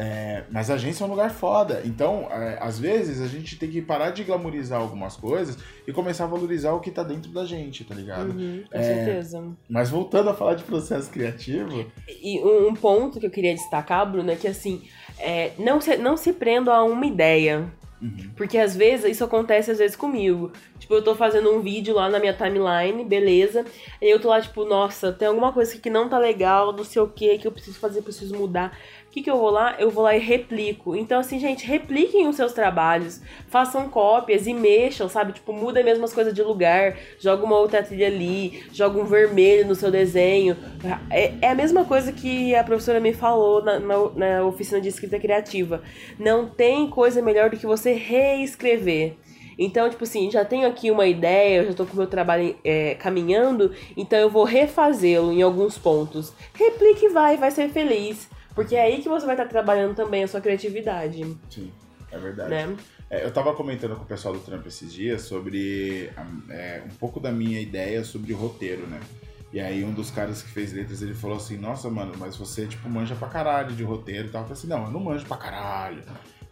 [0.00, 1.82] É, mas a agência é um lugar foda.
[1.84, 6.24] Então, é, às vezes, a gente tem que parar de glamorizar algumas coisas e começar
[6.24, 8.30] a valorizar o que tá dentro da gente, tá ligado?
[8.30, 8.82] Uhum, com É.
[8.82, 9.44] certeza.
[9.68, 11.84] Mas voltando a falar de processo criativo,
[12.22, 14.82] E um, um ponto que eu queria destacar, Bruno, é que assim,
[15.18, 17.66] é, não, se, não se prenda a uma ideia.
[18.00, 18.30] Uhum.
[18.36, 20.52] Porque às vezes isso acontece às vezes comigo.
[20.78, 23.64] Tipo, eu tô fazendo um vídeo lá na minha timeline, beleza.
[24.00, 27.02] E eu tô lá, tipo, nossa, tem alguma coisa que não tá legal, não sei
[27.02, 28.78] o que, que eu preciso fazer, preciso mudar.
[29.18, 29.74] Que, que eu vou lá?
[29.78, 30.94] Eu vou lá e replico.
[30.94, 35.32] Então, assim, gente, repliquem os seus trabalhos, façam cópias e mexam, sabe?
[35.32, 39.66] Tipo, muda mesmo as coisas de lugar, joga uma outra trilha ali, joga um vermelho
[39.66, 40.56] no seu desenho.
[41.10, 44.88] É, é a mesma coisa que a professora me falou na, na, na oficina de
[44.88, 45.82] escrita criativa.
[46.16, 49.16] Não tem coisa melhor do que você reescrever.
[49.58, 52.54] Então, tipo assim, já tenho aqui uma ideia, eu já tô com o meu trabalho
[52.62, 56.32] é, caminhando, então eu vou refazê-lo em alguns pontos.
[56.54, 58.28] Replique e vai, vai ser feliz.
[58.58, 61.22] Porque é aí que você vai estar trabalhando também a sua criatividade.
[61.48, 61.70] Sim,
[62.10, 62.50] é verdade.
[62.50, 62.76] Né?
[63.08, 66.10] É, eu tava comentando com o pessoal do Trump esses dias sobre
[66.50, 68.98] é, um pouco da minha ideia sobre roteiro, né?
[69.52, 72.66] E aí um dos caras que fez letras, ele falou assim, nossa, mano, mas você,
[72.66, 74.42] tipo, manja pra caralho de roteiro e tal.
[74.42, 76.02] Eu falei assim, não, eu não manjo pra caralho.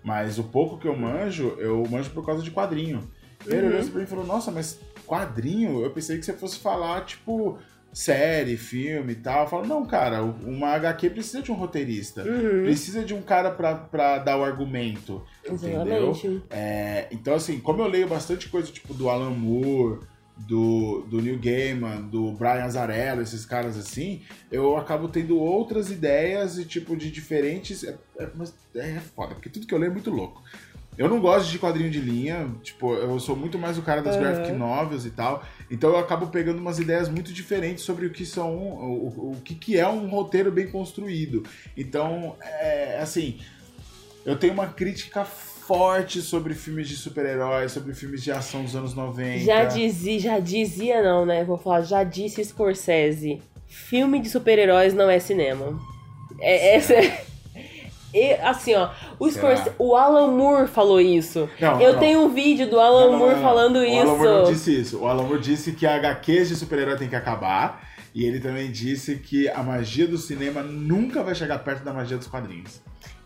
[0.05, 2.99] Mas o pouco que eu manjo, eu manjo por causa de quadrinho.
[3.45, 3.53] Uhum.
[3.53, 5.83] Ele olhou assim pra mim e falou, nossa, mas quadrinho?
[5.83, 7.59] Eu pensei que você fosse falar, tipo,
[7.93, 9.43] série, filme e tal.
[9.45, 12.23] Eu falo, não, cara, uma HQ precisa de um roteirista.
[12.23, 12.65] Uhum.
[12.65, 15.23] Precisa de um cara pra, pra dar o argumento.
[15.49, 16.13] Entendeu?
[16.51, 20.01] É, então, assim, como eu leio bastante coisa, tipo, do Alan Moore,
[20.37, 24.21] do, do Neil Gaiman, do Brian Azarello, esses caras assim,
[24.53, 27.83] eu acabo tendo outras ideias e, tipo, de diferentes...
[27.85, 30.43] É, é, mas é foda, porque tudo que eu leio é muito louco.
[30.99, 34.17] Eu não gosto de quadrinho de linha, tipo, eu sou muito mais o cara das
[34.17, 34.23] Uhum.
[34.23, 38.25] graphic novels e tal, então eu acabo pegando umas ideias muito diferentes sobre o que
[38.25, 41.43] são, o, o, que, que é um roteiro bem construído.
[41.77, 43.39] Então, é, assim,
[44.25, 48.95] eu tenho uma crítica forte sobre filmes de super-heróis, sobre filmes de ação dos anos
[48.95, 49.45] 90.
[49.45, 51.43] Já dizia, já dizia não, né?
[51.45, 53.43] Vou falar, já disse Scorsese.
[53.67, 55.79] Filme de super-heróis não é cinema.
[56.41, 57.25] É, essa é-
[58.17, 59.31] E, assim, ó, o?
[59.31, 61.51] Scorsese, o Alan Moore falou isso.
[61.61, 62.01] Não, Eu não.
[62.01, 64.01] tenho um vídeo do Alan Não, Moore falando o isso.
[64.09, 64.99] Alan Moore não disse isso.
[65.01, 67.87] O Alan Moore disse que a HQs de super-herói tem que acabar.
[68.15, 72.17] E ele também disse que a magia do cinema nunca vai chegar perto da magia
[72.17, 72.81] dos quadrinhos.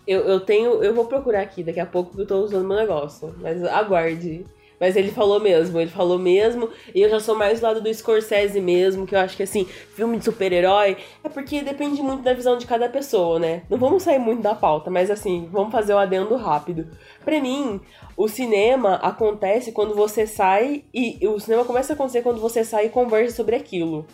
[0.05, 0.83] Eu, eu tenho.
[0.83, 3.33] Eu vou procurar aqui daqui a pouco que eu tô usando meu negócio.
[3.41, 4.45] Mas aguarde.
[4.81, 6.71] Mas ele falou mesmo, ele falou mesmo.
[6.95, 9.67] E eu já sou mais do lado do Scorsese mesmo, que eu acho que assim,
[9.95, 13.63] filme de super-herói é porque depende muito da visão de cada pessoa, né?
[13.69, 16.89] Não vamos sair muito da pauta, mas assim, vamos fazer o adendo rápido.
[17.23, 17.79] Pra mim,
[18.17, 22.87] o cinema acontece quando você sai e o cinema começa a acontecer quando você sai
[22.87, 24.07] e conversa sobre aquilo.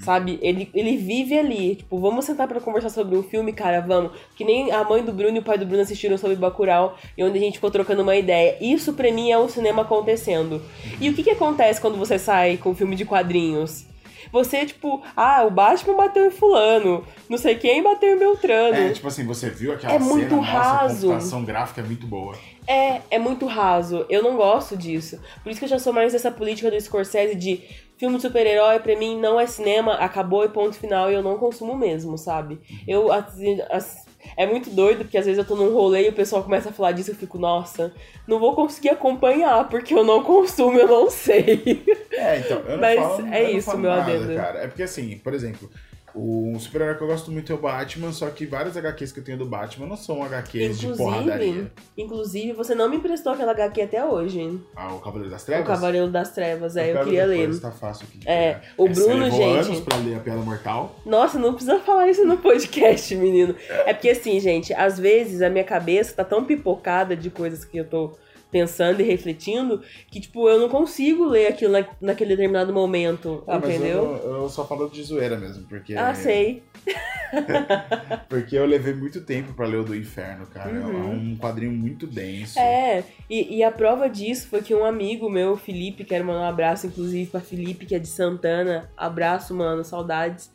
[0.00, 0.38] Sabe?
[0.42, 1.76] Ele, ele vive ali.
[1.76, 4.12] Tipo, vamos sentar pra conversar sobre um filme, cara, vamos.
[4.36, 7.22] Que nem a mãe do Bruno e o pai do Bruno assistiram sobre Bacurau e
[7.22, 8.56] onde a gente ficou trocando uma ideia.
[8.60, 10.62] Isso pra mim é o cinema acontecendo.
[11.00, 13.86] E o que que acontece quando você sai com um filme de quadrinhos?
[14.32, 18.74] Você, tipo, ah, o Batman bateu em fulano, não sei quem bateu em Beltrano.
[18.74, 22.06] É, tipo assim, você viu aquela É cena, muito nossa, a computação gráfica é muito
[22.06, 22.36] boa.
[22.68, 24.04] É, é muito raso.
[24.10, 25.18] Eu não gosto disso.
[25.42, 27.62] Por isso que eu já sou mais dessa política do Scorsese de
[27.96, 31.36] filme de super-herói, pra mim, não é cinema, acabou e ponto final, e eu não
[31.38, 32.60] consumo mesmo, sabe?
[32.86, 36.12] Eu, assim, as- é muito doido, porque às vezes eu tô num rolê e o
[36.12, 37.92] pessoal começa a falar disso e eu fico, nossa,
[38.26, 41.82] não vou conseguir acompanhar, porque eu não consumo, eu não sei.
[42.12, 44.34] É, então, eu não Mas falo, é eu não isso, falo meu nada, adendo.
[44.34, 44.58] cara.
[44.60, 45.68] É porque assim, por exemplo,
[46.14, 49.24] um super-herói que eu gosto muito é o Batman, só que várias HQs que eu
[49.24, 51.72] tenho do Batman não são HQs de Inclusive, porradaria.
[51.96, 54.60] inclusive, você não me emprestou aquela HQ até hoje.
[54.74, 55.66] Ah, o Cavaleiro das O Trevas?
[55.68, 57.60] Cavaleiro das Trevas, é, eu pego queria ler.
[57.60, 58.72] Tá fácil aqui de É, pegar.
[58.78, 60.96] o Essa Bruno, levou gente- anos pra ler a Piada Mortal.
[61.04, 63.54] Nossa, não precisa falar isso no podcast, menino.
[63.68, 67.78] É porque assim, gente, às vezes a minha cabeça tá tão pipocada de coisas que
[67.78, 68.12] eu tô
[68.50, 73.56] pensando e refletindo que, tipo, eu não consigo ler aquilo na, naquele determinado momento, Ah,
[73.58, 74.20] entendeu?
[74.24, 75.94] eu, eu só falo de zoeira mesmo, porque...
[75.94, 76.62] Ah, sei.
[78.28, 80.70] Porque eu levei muito tempo pra ler o do Inferno, cara.
[80.70, 81.10] É Uhum.
[81.32, 82.58] um quadrinho muito denso.
[82.58, 86.44] É, e, e a prova disso foi que um amigo meu, Felipe, quero mandar um
[86.48, 88.90] abraço, inclusive, pra Felipe, que é de Santana.
[88.96, 90.50] Abraço, mano, saudades.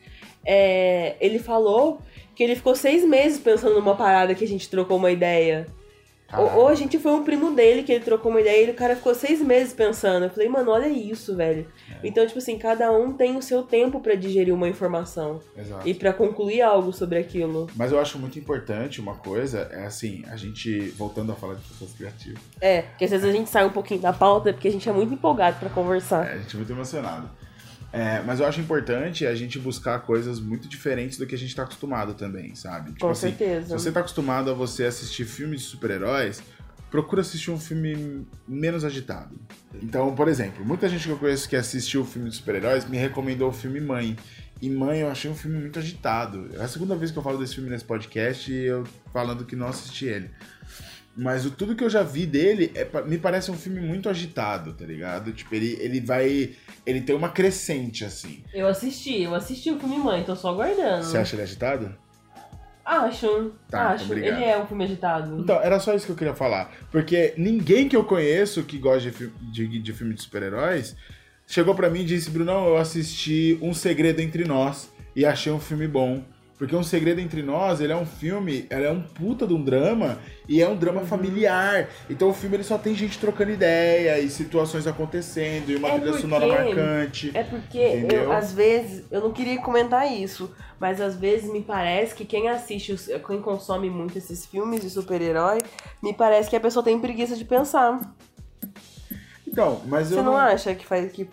[0.45, 2.01] É, ele falou
[2.35, 5.67] que ele ficou seis meses pensando numa parada que a gente trocou uma ideia.
[6.33, 6.57] Caralho.
[6.59, 8.95] Ou, a gente foi um primo dele que ele trocou uma ideia e o cara
[8.95, 10.23] ficou seis meses pensando.
[10.25, 11.67] Eu falei, mano, olha isso, velho.
[11.91, 12.07] É.
[12.07, 15.87] Então, tipo assim, cada um tem o seu tempo pra digerir uma informação Exato.
[15.87, 17.67] e pra concluir algo sobre aquilo.
[17.75, 21.61] Mas eu acho muito importante uma coisa, é assim, a gente, voltando a falar de
[21.61, 24.71] pessoas criativas, É, porque às vezes a gente sai um pouquinho da pauta porque a
[24.71, 26.27] gente é muito empolgado pra conversar.
[26.27, 27.29] é, a gente é muito emocionado.
[27.93, 31.55] É, mas eu acho importante a gente buscar coisas muito diferentes do que a gente
[31.55, 32.89] tá acostumado também, sabe?
[32.89, 33.67] Tipo Com assim, certeza.
[33.67, 36.41] se você tá acostumado a você assistir filmes de super-heróis,
[36.89, 39.39] procura assistir um filme menos agitado.
[39.79, 42.97] Então, por exemplo, muita gente que eu conheço que assistiu o filme de super-heróis me
[42.97, 44.17] recomendou o filme Mãe.
[44.59, 46.49] E Mãe eu achei um filme muito agitado.
[46.53, 49.55] É a segunda vez que eu falo desse filme nesse podcast e eu falando que
[49.55, 50.31] não assisti ele.
[51.15, 54.73] Mas o, tudo que eu já vi dele é, me parece um filme muito agitado,
[54.73, 55.31] tá ligado?
[55.31, 56.55] Tipo, ele, ele vai.
[56.85, 58.43] Ele tem uma crescente, assim.
[58.53, 61.03] Eu assisti, eu assisti o filme Mãe, tô só aguardando.
[61.05, 61.95] Você acha ele agitado?
[62.85, 64.05] Acho, Tá, acho.
[64.05, 64.41] obrigado.
[64.41, 65.39] Ele é um filme agitado.
[65.39, 66.69] Então, era só isso que eu queria falar.
[66.91, 70.95] Porque ninguém que eu conheço que gosta de, de, de filme de super-heróis
[71.47, 75.59] chegou pra mim e disse: Brunão, eu assisti Um Segredo Entre Nós e achei um
[75.59, 76.23] filme bom.
[76.57, 79.61] Porque Um Segredo Entre Nós, ele é um filme, ele é um puta de um
[79.63, 81.07] drama, e é um drama Uhum.
[81.07, 81.89] familiar.
[82.09, 85.99] Então o filme ele só tem gente trocando ideia, e situações acontecendo, e uma É
[85.99, 87.31] trilha sonora porque- marcante.
[87.33, 87.77] É porque
[88.13, 92.47] eu, às vezes, eu não queria comentar isso, mas às vezes me parece que quem
[92.47, 92.95] assiste,
[93.27, 95.57] quem consome muito esses filmes de super-herói,
[96.01, 97.99] me parece que a pessoa tem preguiça de pensar.
[99.47, 101.27] Então, mas Você eu não acha que faz que.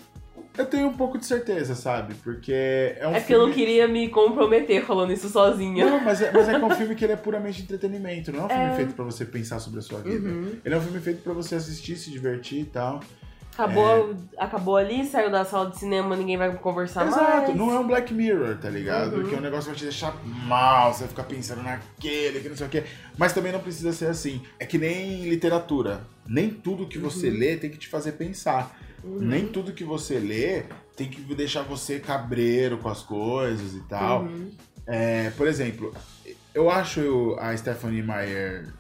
[0.61, 2.15] Eu tenho um pouco de certeza, sabe?
[2.23, 5.87] Porque é um é porque eu não queria me comprometer falando isso sozinha.
[5.87, 8.41] Não, mas é, mas é que é um filme que ele é puramente entretenimento, não
[8.41, 8.75] é um filme É.
[8.77, 10.29] feito pra você pensar sobre a sua vida.
[10.29, 10.53] Uhum.
[10.65, 13.01] Ele é um filme feito pra você assistir, se divertir e tal.
[13.53, 17.57] Acabou, acabou ali, saiu da sala de cinema, ninguém vai conversar Exato, mais.
[17.57, 19.17] não é um Black Mirror, tá ligado?
[19.17, 19.29] Uhum.
[19.29, 22.49] Que é um negócio que vai te deixar mal, você vai ficar pensando naquele, que
[22.49, 22.85] não sei o quê.
[23.19, 24.41] Mas também não precisa ser assim.
[24.59, 26.03] É que nem literatura.
[26.27, 28.75] Nem tudo que você lê tem que te fazer pensar.
[29.03, 29.19] Uhum.
[29.19, 30.65] Nem tudo que você lê
[30.97, 34.25] tem que deixar você cabreiro com as coisas e tal.
[34.25, 34.51] Uhum.
[34.87, 35.95] É, por exemplo,
[36.55, 38.73] eu acho a Stephanie Meyer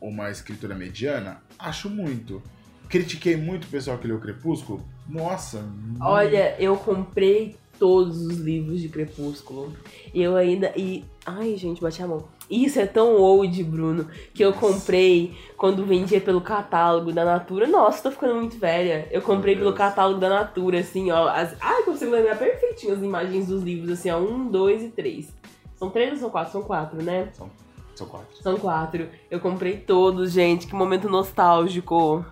[0.00, 1.42] uma escritora mediana?
[1.58, 2.42] Acho muito.
[2.88, 4.82] Critiquei muito o pessoal que leu Crepúsculo?
[5.08, 5.62] Nossa.
[6.00, 9.74] Olha, eu comprei todos os livros de Crepúsculo.
[10.14, 10.72] Eu ainda.
[10.76, 11.04] E.
[11.26, 12.28] Ai, gente, bati a mão.
[12.50, 17.66] Isso é tão old, Bruno, que eu comprei quando vendia pelo catálogo da Natura.
[17.66, 19.06] Nossa, tô ficando muito velha.
[19.10, 21.28] Eu comprei pelo catálogo da Natura, assim, ó.
[21.28, 21.54] As...
[21.60, 24.18] Ai, consigo lembrar perfeitinho as imagens dos livros, assim, ó.
[24.18, 25.32] Um, dois e três.
[25.76, 26.52] São três ou são quatro?
[26.52, 27.28] São quatro, né?
[27.94, 28.42] São quatro.
[28.42, 29.08] São quatro.
[29.30, 30.66] Eu comprei todos, gente.
[30.66, 32.24] Que momento nostálgico.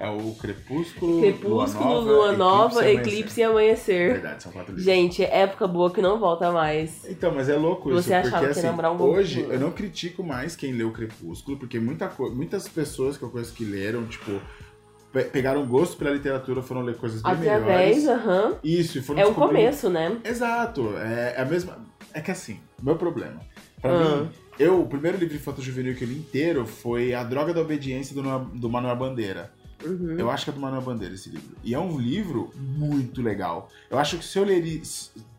[0.00, 4.12] É o Crepúsculo, Crepúsculo, Lua Nova, Eclipse e Amanhecer.
[4.14, 4.84] Verdade, são quatro livros.
[4.84, 7.04] Gente, época boa que não volta mais.
[7.08, 9.70] Então, mas é louco isso, Você achava porque que ia assim, um hoje eu não
[9.70, 14.30] critico mais quem leu Crepúsculo, porque muita muitas pessoas que eu conheço que leram, tipo,
[15.12, 18.08] pe- pegaram gosto pela literatura, foram ler coisas bem Através, melhores.
[18.08, 18.54] aham.
[18.62, 20.16] Isso, e foram É o começo, né?
[20.24, 21.78] Exato, é, é a mesma.
[22.14, 23.40] É que assim, meu problema.
[23.80, 24.16] Pra Ah.
[24.16, 24.30] mim,
[24.62, 28.14] eu, o primeiro livro infanto juvenil que eu li inteiro foi A Droga da Obediência
[28.14, 29.52] do, do Manuel Bandeira.
[29.84, 30.16] Uhum.
[30.18, 31.56] Eu acho que é do Manuel Bandeira esse livro.
[31.62, 33.68] E é um livro muito legal.
[33.90, 34.62] Eu acho que se eu ler.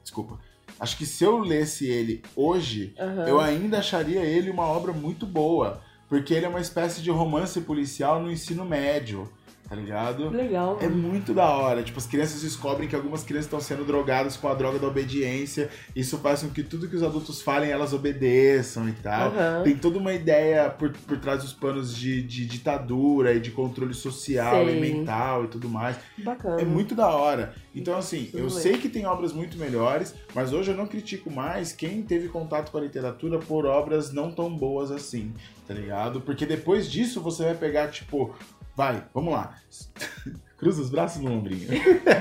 [0.02, 0.40] Desculpa.
[0.80, 3.28] Acho que se eu lesse ele hoje, aham.
[3.28, 5.82] eu ainda acharia ele uma obra muito boa.
[6.10, 9.30] Porque ele é uma espécie de romance policial no ensino médio.
[9.68, 10.30] Tá ligado?
[10.30, 10.78] Legal.
[10.82, 11.82] É muito da hora.
[11.82, 15.70] Tipo, as crianças descobrem que algumas crianças estão sendo drogadas com a droga da obediência.
[15.96, 19.32] Isso faz com que tudo que os adultos falem, elas obedeçam e tal.
[19.32, 19.64] Aham.
[19.64, 23.94] Tem toda uma ideia por, por trás dos panos de, de ditadura e de controle
[23.94, 24.78] social Sei.
[24.78, 25.98] e mental e tudo mais.
[26.18, 26.62] Bacana.
[26.62, 27.56] É muito da hora.
[27.74, 28.62] Então, assim, Preciso eu ler.
[28.62, 32.70] sei que tem obras muito melhores, mas hoje eu não critico mais quem teve contato
[32.72, 35.34] com a literatura por obras não tão boas assim,
[35.68, 36.22] tá ligado?
[36.22, 38.36] Porque depois disso você vai pegar, tipo,
[38.76, 39.58] vai, vamos lá.
[40.58, 41.68] Cruza os braços no ombrinho.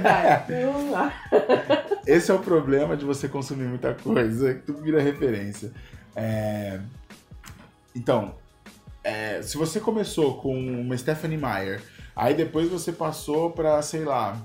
[0.03, 0.45] Vai.
[0.67, 1.12] Vamos lá.
[2.05, 5.73] Esse é o problema de você consumir muita coisa, que tudo vira referência.
[6.17, 6.81] É,
[7.95, 8.35] Então,
[9.05, 11.83] é, se você começou com uma Stephanie Meyer,
[12.17, 14.37] aí depois você passou pra, sei lá,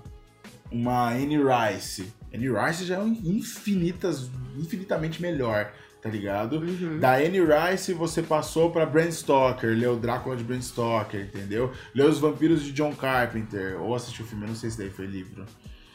[0.72, 2.14] uma Anne Rice.
[2.32, 5.72] Anne Rice já é infinitas, infinitamente melhor,
[6.08, 6.58] tá ligado?
[6.60, 7.00] Uhum.
[7.00, 11.72] Da Anne Rice você passou pra Bram Stoker, leu Drácula de Bram Stoker, entendeu?
[11.94, 14.90] Leu Os Vampiros de John Carpenter, ou assistiu o filme, eu não sei se daí
[14.90, 15.46] foi livro.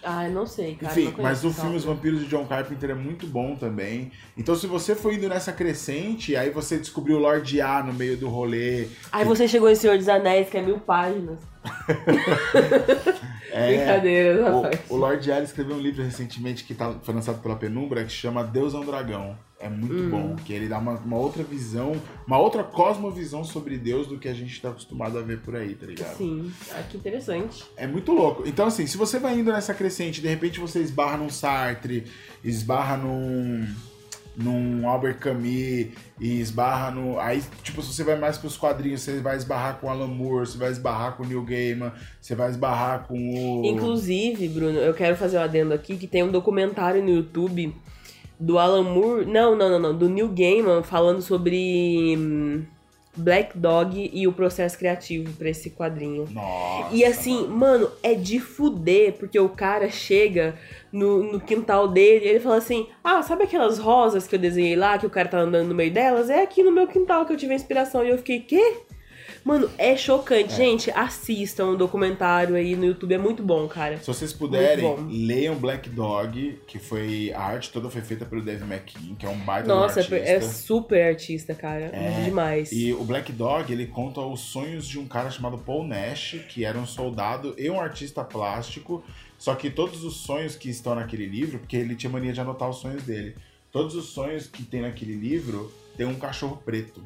[0.04, 0.92] Ai, não sei, cara.
[0.92, 1.84] Enfim, conheço mas o filme Os.
[1.84, 4.10] Vampiros de John Carpenter é muito bom também.
[4.36, 8.16] Então, se você foi indo nessa crescente, aí você descobriu o Lord A no meio
[8.16, 8.88] do rolê.
[9.12, 11.38] Aí você chegou em Senhor dos Anéis, que é mil páginas.
[13.54, 14.80] É, Brincadeira, rapaz.
[14.88, 18.10] o, o Lord ele escreveu um livro recentemente que tá, foi lançado pela Penumbra que
[18.10, 19.36] chama Deus é um Dragão.
[19.60, 20.10] É muito Hum.
[20.10, 21.92] bom, que ele dá uma, uma outra visão,
[22.26, 25.74] uma outra cosmovisão sobre Deus do que a gente tá acostumado a ver por aí,
[25.74, 26.16] tá ligado?
[26.16, 26.50] Sim.
[26.72, 27.62] Ah, que interessante.
[27.76, 28.42] É muito louco.
[28.48, 32.06] Então, assim, se você vai indo nessa crescente, de repente você esbarra num Sartre,
[32.42, 33.68] esbarra num.
[34.36, 35.88] Num Albert Camus,
[36.20, 37.18] e esbarra no.
[37.18, 40.58] Aí, tipo, se você vai mais pros quadrinhos, você vai esbarrar com Alan Moore, você
[40.58, 43.64] vai esbarrar com o Neil Gaiman, você vai esbarrar com o.
[43.64, 47.74] Inclusive, Bruno, eu quero fazer um adendo aqui que tem um documentário no YouTube
[48.38, 49.26] do Alan Moore.
[49.26, 49.96] Não, não, não, não.
[49.96, 52.64] Do Neil Gaiman falando sobre hum,
[53.16, 56.26] Black Dog e o processo criativo pra esse quadrinho.
[56.30, 56.94] Nossa.
[56.94, 60.54] E assim, mano, é de fuder, porque o cara chega
[60.92, 64.98] no, no quintal dele ele fala assim: Ah, sabe aquelas rosas que eu desenhei lá,
[64.98, 66.28] que o cara tá andando no meio delas?
[66.28, 68.04] É aqui no meu quintal que eu tive a inspiração.
[68.04, 68.76] E eu fiquei, quê?
[69.44, 70.54] Mano, é chocante.
[70.54, 73.98] Gente, assistam o documentário aí no YouTube, é muito bom, cara.
[73.98, 77.32] Se vocês puderem, leiam Black Dog, que foi.
[77.34, 80.16] A arte toda foi feita pelo Dave McKean, que é um baita um Nossa, artista.
[80.16, 81.90] é super artista, cara.
[81.92, 82.70] É, Demais.
[82.70, 86.64] E o Black Dog, ele conta os sonhos de um cara chamado Paul Nash, que
[86.64, 89.02] era um soldado e um artista plástico.
[89.42, 92.70] Só que todos os sonhos que estão naquele livro, porque ele tinha mania de anotar
[92.70, 93.34] os sonhos dele.
[93.72, 97.04] todos os sonhos que tem naquele livro tem um cachorro preto.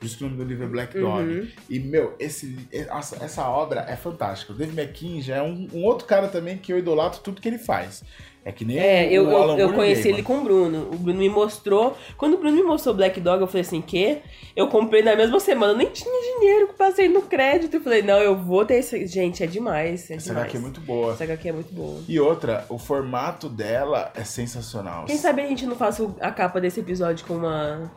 [0.00, 1.28] Que o nome do livro é Black Dog.
[1.28, 1.48] Uhum.
[1.68, 4.52] E, meu, esse, essa, essa obra é fantástica.
[4.52, 7.48] O Dave McKean já é um, um outro cara também que eu idolatro tudo que
[7.48, 8.04] ele faz.
[8.48, 10.88] É que nem É, eu, eu, eu conheci ele com o Bruno.
[10.90, 11.94] O Bruno me mostrou.
[12.16, 14.22] Quando o Bruno me mostrou Black Dog, eu falei assim: quê?
[14.56, 17.74] Eu comprei na mesma semana, nem tinha dinheiro, passei no crédito.
[17.74, 19.06] Eu falei: não, eu vou ter esse.
[19.06, 20.10] Gente, é demais.
[20.10, 20.44] É Essa demais.
[20.44, 21.12] HQ é muito boa.
[21.12, 22.00] Essa HQ é muito boa.
[22.08, 25.04] E outra, o formato dela é sensacional.
[25.04, 27.90] Quem sabe a gente não faça a capa desse episódio com uma.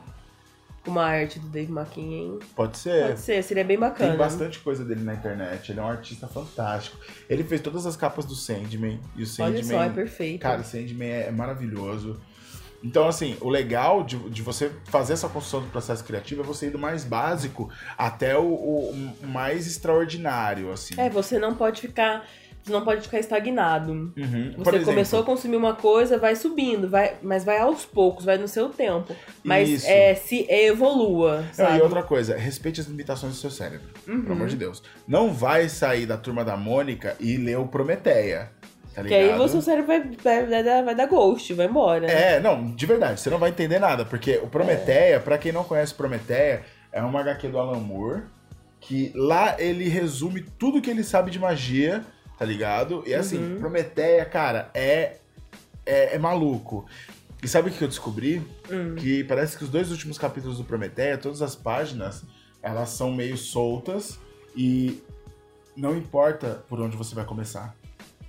[0.88, 2.39] Uma arte do Dave McKean, hein?
[2.55, 3.07] Pode ser.
[3.07, 4.09] Pode ser, seria bem bacana.
[4.09, 5.71] Tem bastante coisa dele na internet.
[5.71, 6.97] Ele é um artista fantástico.
[7.29, 8.99] Ele fez todas as capas do Sandman.
[9.15, 9.55] E o Sandman.
[9.55, 10.41] Olha só, é perfeito.
[10.41, 12.19] Cara, o Sandman é, maravilhoso.
[12.84, 16.65] Então, assim, o legal de, de você fazer essa construção do processo criativo é você
[16.65, 20.95] ir do mais básico até o, o- o mais extraordinário, assim.
[20.97, 22.25] É, você não pode ficar.
[22.64, 23.91] Você não pode ficar estagnado.
[23.91, 24.53] Uhum.
[24.57, 28.38] Você exemplo, começou a consumir uma coisa, vai subindo, vai, mas vai aos poucos, vai
[28.38, 29.16] no seu tempo.
[29.43, 29.88] Mas Isso.
[29.88, 33.88] é, se evolua, Não, e outra coisa, respeite as limitações do seu cérebro.
[34.07, 34.22] Uhum.
[34.22, 34.84] Pelo amor de Deus.
[35.07, 38.51] Não vai sair da turma da Mônica e ler o Prometeia.
[38.93, 42.07] Tá Que aí o seu cérebro vai, vai, vai, dar, vai dar ghost, vai embora.
[42.07, 45.64] É, não, de verdade, você não vai entender nada, porque o Prometeia, pra quem não
[45.64, 48.24] conhece Prometeia, é uma HQ do Alan Moore,
[48.82, 52.03] que lá ele resume tudo que ele sabe de magia,
[52.42, 53.04] tá ligado?
[53.06, 53.60] E assim, Uhum.
[53.60, 55.18] Prometeia, cara, é,
[55.86, 56.88] é, é maluco.
[57.44, 58.42] E sabe o que eu descobri?
[58.72, 58.96] Hum.
[58.96, 62.24] Que parece que os dois últimos capítulos do Prometeia, todas as páginas,
[62.60, 64.18] elas são meio soltas
[64.56, 65.04] e
[65.78, 67.76] não importa por onde você vai começar.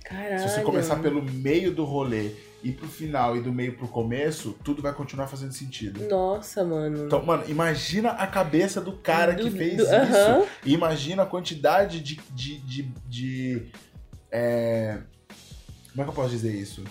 [0.05, 0.37] Caralho.
[0.37, 2.33] Se você começar pelo meio do rolê
[2.63, 6.07] e pro final e do meio pro começo, tudo vai continuar fazendo sentido.
[6.07, 7.05] Nossa, mano.
[7.07, 9.91] Então, mano, imagina a cabeça do cara que Do- fez do- isso.
[9.95, 10.45] aham.
[10.63, 12.15] E imagina a quantidade de.
[12.31, 13.71] de, de, de,
[14.33, 14.97] é,
[15.91, 16.83] Como é que eu posso dizer isso?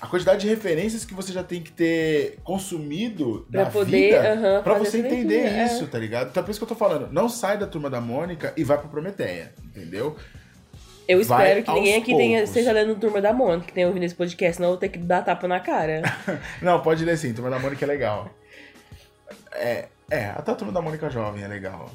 [0.00, 4.32] A quantidade de referências que você já tem que ter consumido Pra da poder, vida
[4.32, 5.64] aham, pra você entender leitura, é.
[5.64, 6.28] isso, tá ligado?
[6.30, 8.78] Então por isso que eu tô falando, não sai da turma da Mônica e vai
[8.78, 10.16] pro Prometeia, entendeu?
[11.06, 14.04] Eu vai espero que ninguém aqui tenha, esteja lendo Turma da Mônica, que tenha ouvido
[14.04, 16.02] esse podcast, senão eu vou ter que dar tapa na cara.
[16.62, 18.30] Não, pode ler sim, Turma da Mônica é legal.
[19.52, 21.90] É, é, até a Turma da Mônica jovem é legal.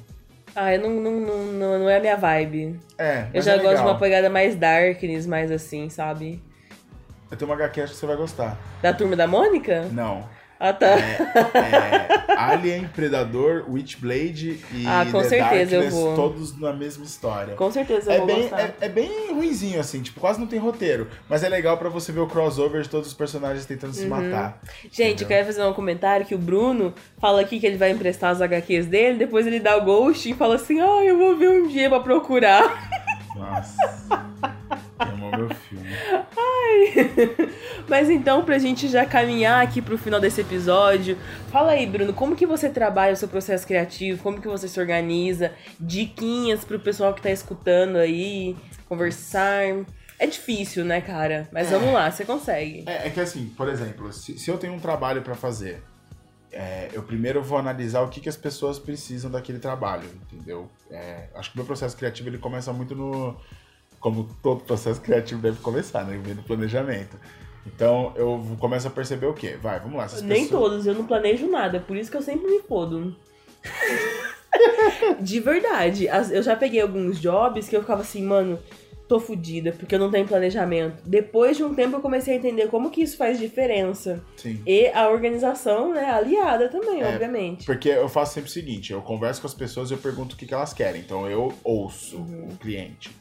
[0.60, 2.80] Ah, eu não, não, não, não, é a minha vibe.
[2.98, 3.88] É, Eu já é gosto de legal.
[3.90, 6.42] uma pegada mais darkness, mais assim, sabe?
[7.30, 8.58] Eu tenho uma HQ acho que você vai gostar.
[8.82, 9.84] Da Turma da Mônica?
[9.92, 10.28] Não.
[10.60, 10.88] Ah, tá.
[10.88, 16.16] É, Alien, Predador, Witchblade e Ah, com The certeza eu Darkness, vou.
[16.16, 17.54] todos na mesma história.
[17.56, 20.60] Com certeza eu É vou bem, é, é bem ruinzinho, assim, tipo, quase não tem
[20.60, 21.08] roteiro.
[21.30, 24.10] Mas é legal pra você ver o crossover de todos os personagens tentando se Uhum.
[24.10, 24.60] matar.
[24.92, 28.32] Gente, eu quero fazer um comentário que o Bruno fala aqui que ele vai emprestar
[28.32, 31.50] as HQs dele, depois ele dá o ghost e fala assim, ah, eu vou ver
[31.50, 32.90] um dia pra procurar.
[33.36, 33.78] Nossa.
[35.00, 35.86] Queimou meu filme.
[37.88, 41.18] Mas então, pra gente já caminhar aqui pro final desse episódio,
[41.52, 44.22] fala aí, Bruno, como que você trabalha o seu processo criativo?
[44.22, 45.52] Como que você se organiza?
[45.80, 48.56] Diquinhas pro pessoal que tá escutando aí,
[48.88, 49.64] conversar.
[50.20, 51.48] É difícil, né, cara?
[51.52, 52.84] Mas vamos lá, você consegue.
[52.88, 55.84] É, é que assim, por exemplo, se, se eu tenho um trabalho pra fazer,
[56.52, 60.70] é, eu primeiro vou analisar o que, que as pessoas precisam daquele trabalho, entendeu?
[60.90, 63.38] É, acho que o meu processo criativo ele começa muito no.
[64.00, 66.20] Como todo processo criativo deve começar, né?
[66.24, 67.18] Vem do planejamento.
[67.66, 69.58] Então eu começo a perceber o quê?
[69.62, 70.06] Vai, vamos lá.
[70.06, 73.16] essas Nem pessoas- todos, eu não planejo nada, por isso que eu sempre me fodo.
[75.20, 78.58] De verdade, eu já peguei alguns jobs que eu ficava assim, mano,
[79.08, 81.02] tô fodida, porque eu não tenho planejamento.
[81.06, 84.24] Depois de um tempo eu comecei a entender como que isso faz diferença.
[84.36, 84.62] Sim.
[84.66, 87.66] E a organização, né, aliada também, É, obviamente.
[87.66, 90.38] Porque eu faço sempre o seguinte, eu converso com as pessoas e eu pergunto o
[90.38, 91.02] que, que elas querem.
[91.02, 92.50] Então eu ouço Uhum.
[92.52, 93.12] o cliente.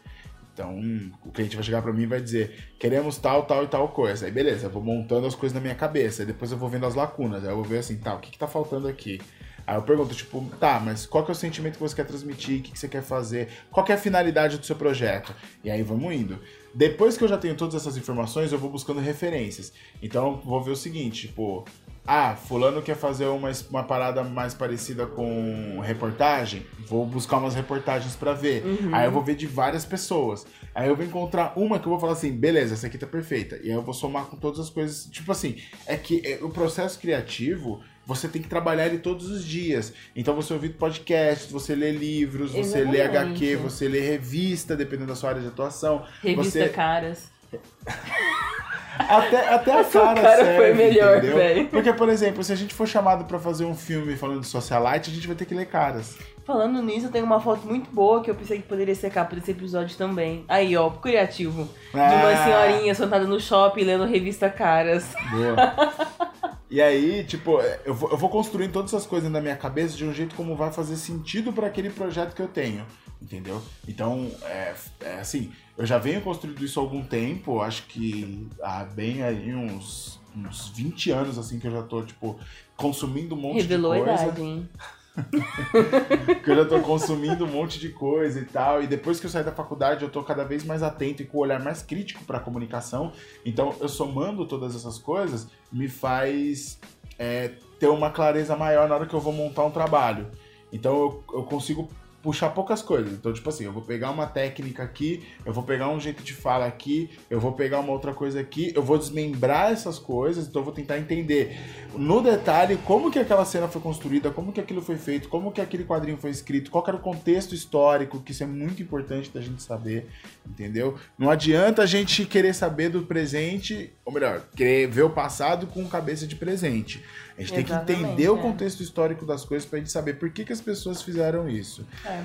[0.56, 0.74] Então
[1.22, 4.24] o cliente vai chegar pra mim e vai dizer, queremos tal, tal e tal coisa.
[4.24, 6.22] Aí beleza, eu vou montando as coisas na minha cabeça.
[6.22, 7.44] Aí depois eu vou vendo as lacunas.
[7.44, 9.20] Aí eu vou ver assim, tá, o que, que tá faltando aqui?
[9.66, 12.60] Aí eu pergunto, tipo, tá, mas qual que é o sentimento que você quer transmitir?
[12.60, 13.48] O que, que você quer fazer?
[13.70, 15.34] Qual que é a finalidade do seu projeto?
[15.62, 16.38] E aí vamos indo.
[16.74, 19.74] Depois que eu já tenho todas essas informações, eu vou buscando referências.
[20.00, 21.66] Então eu vou ver o seguinte, tipo,
[22.06, 28.14] ah, fulano quer fazer uma, uma parada mais parecida com reportagem, vou buscar umas reportagens
[28.14, 28.64] pra ver.
[28.64, 28.94] Uhum.
[28.94, 30.46] Aí eu vou ver de várias pessoas.
[30.74, 33.56] Aí eu vou encontrar uma que eu vou falar assim, beleza, essa aqui tá perfeita.
[33.56, 35.06] E aí eu vou somar com todas as coisas.
[35.06, 39.44] Tipo assim, é que é, o processo criativo, você tem que trabalhar ele todos os
[39.44, 39.92] dias.
[40.14, 43.44] Então você ouvir podcasts, você lê livros, você lê Exatamente.
[43.44, 46.04] HQ, você lê revista, dependendo da sua área de atuação.
[46.22, 47.30] Revista você- Caras.
[48.98, 51.36] Até, até a cara, cara serve, foi melhor, entendeu?
[51.36, 51.68] velho.
[51.68, 55.10] Porque, por exemplo, se a gente for chamado pra fazer um filme falando de socialite,
[55.10, 56.16] a gente vai ter que ler caras.
[56.44, 59.34] Falando nisso, eu tenho uma foto muito boa que eu pensei que poderia ser capa
[59.34, 60.44] desse episódio também.
[60.46, 61.68] Aí, ó, criativo.
[61.92, 62.44] De uma Ah.
[62.44, 65.04] senhorinha sentada no shopping lendo revista Caras.
[65.30, 66.16] Boa.
[66.68, 70.04] E aí, tipo, eu vou, eu vou construindo todas essas coisas na minha cabeça de
[70.04, 72.84] um jeito como vai fazer sentido para aquele projeto que eu tenho.
[73.22, 73.62] Entendeu?
[73.86, 78.84] Então, é, é, assim, eu já venho construindo isso há algum tempo, acho que há
[78.84, 82.38] bem aí uns, uns 20 anos, assim, que eu já tô, tipo,
[82.76, 84.12] consumindo um monte Revelou de coisa.
[84.12, 84.68] a idade, hein?
[86.44, 88.82] que eu já tô consumindo um monte de coisa e tal.
[88.82, 91.38] E depois que eu saí da faculdade, eu tô cada vez mais atento e com
[91.38, 93.12] o olhar mais crítico pra comunicação.
[93.44, 96.78] Então, eu somando todas essas coisas, me faz
[97.18, 100.30] é, ter uma clareza maior na hora que eu vou montar um trabalho.
[100.72, 101.88] Então, eu, eu consigo
[102.26, 103.12] puxar poucas coisas.
[103.12, 106.34] Então, tipo assim, eu vou pegar uma técnica aqui, eu vou pegar um jeito de
[106.34, 110.60] fala aqui, eu vou pegar uma outra coisa aqui, eu vou desmembrar essas coisas, então
[110.60, 111.56] eu vou tentar entender
[111.94, 115.60] no detalhe como que aquela cena foi construída, como que aquilo foi feito, como que
[115.60, 119.40] aquele quadrinho foi escrito, qual era o contexto histórico, que isso é muito importante da
[119.40, 120.08] gente saber,
[120.44, 120.98] entendeu?
[121.16, 125.86] Não adianta a gente querer saber do presente, ou melhor, querer ver o passado com
[125.86, 127.04] cabeça de presente.
[127.36, 128.42] A gente tem que Exatamente, entender o é.
[128.42, 131.86] contexto histórico das coisas pra gente saber por que, que as pessoas fizeram isso.
[132.04, 132.22] É.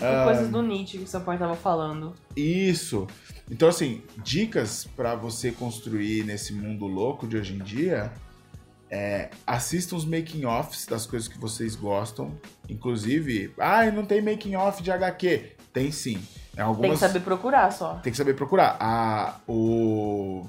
[0.00, 0.24] Ah.
[0.24, 2.14] Coisas do Nietzsche que o seu pai tava falando.
[2.36, 3.06] Isso.
[3.50, 8.12] Então, assim, dicas pra você construir nesse mundo louco de hoje em dia.
[8.90, 12.38] É, assista os making offs das coisas que vocês gostam.
[12.68, 15.52] Inclusive, ah, não tem making off de HQ.
[15.72, 16.22] Tem sim.
[16.52, 16.92] É Tem algumas...
[16.92, 17.94] que saber procurar só.
[17.96, 18.76] Tem que saber procurar.
[18.78, 20.46] A, o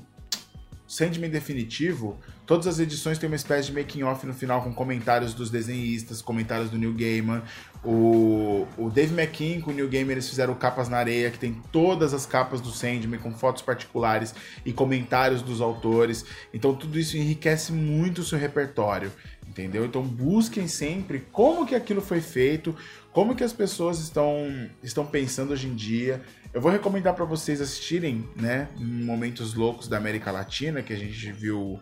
[0.86, 5.34] Sandman Definitivo, todas as edições têm uma espécie de making off no final com comentários
[5.34, 7.42] dos desenhistas, comentários do Neil Gaiman.
[7.84, 11.54] O, o Dave McKean com o Neil Gaiman eles fizeram Capas na Areia, que tem
[11.72, 14.34] todas as capas do Sandman com fotos particulares
[14.66, 16.26] e comentários dos autores.
[16.54, 19.12] Então tudo isso enriquece muito o seu repertório,
[19.48, 19.86] entendeu?
[19.86, 22.76] Então busquem sempre como que aquilo foi feito,
[23.12, 26.22] como que as pessoas estão, estão pensando hoje em dia.
[26.54, 31.32] Eu vou recomendar para vocês assistirem, né, momentos loucos da América Latina, que a gente
[31.32, 31.80] viu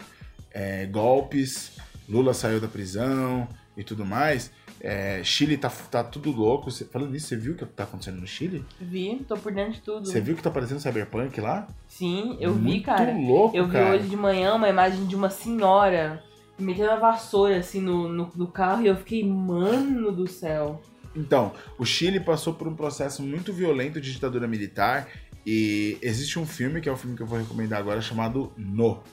[0.53, 1.77] é, golpes,
[2.09, 3.47] Lula saiu da prisão
[3.77, 4.51] e tudo mais.
[4.83, 6.71] É, Chile tá, tá tudo louco.
[6.71, 8.65] Cê- falando nisso, você viu o que tá acontecendo no Chile?
[8.79, 10.07] Vi, tô por dentro de tudo.
[10.07, 11.67] Você viu que tá aparecendo Cyberpunk lá?
[11.87, 13.13] Sim, eu vi, Muito cara.
[13.15, 13.95] louco, Eu vi cara.
[13.95, 16.23] hoje de manhã uma imagem de uma senhora
[16.57, 20.81] metendo a vassoura assim no, no, no carro e eu fiquei, mano do céu.
[21.15, 25.07] Então, o Chile passou por um processo muito violento de ditadura militar
[25.45, 29.03] e existe um filme, que é o filme que eu vou recomendar agora, chamado No.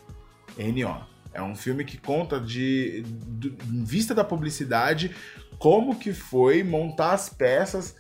[0.57, 0.97] N-O.
[1.33, 5.15] É um filme que conta de, de em vista da publicidade
[5.59, 7.95] como que foi montar as peças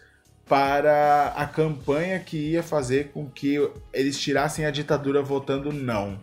[0.46, 3.56] para a campanha que ia fazer com que
[3.92, 6.18] eles tirassem a ditadura votando não.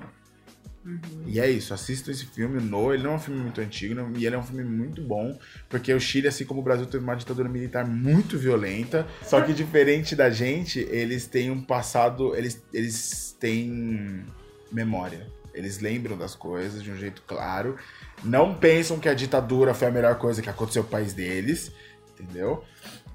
[1.26, 2.94] E é isso, assistam esse filme, No.
[2.94, 5.38] Ele não é um filme muito antigo, não- e ele é um filme muito bom,
[5.68, 9.06] porque o Chile, assim como o Brasil, teve uma ditadura militar muito violenta.
[9.24, 12.36] Só que diferente da gente, eles têm um passado.
[12.36, 14.26] Eles, eles têm
[14.72, 15.28] memória.
[15.56, 17.78] Eles lembram das coisas de um jeito claro.
[18.24, 21.72] Não pensam que a ditadura foi a melhor coisa que aconteceu no país deles,
[22.12, 22.64] entendeu?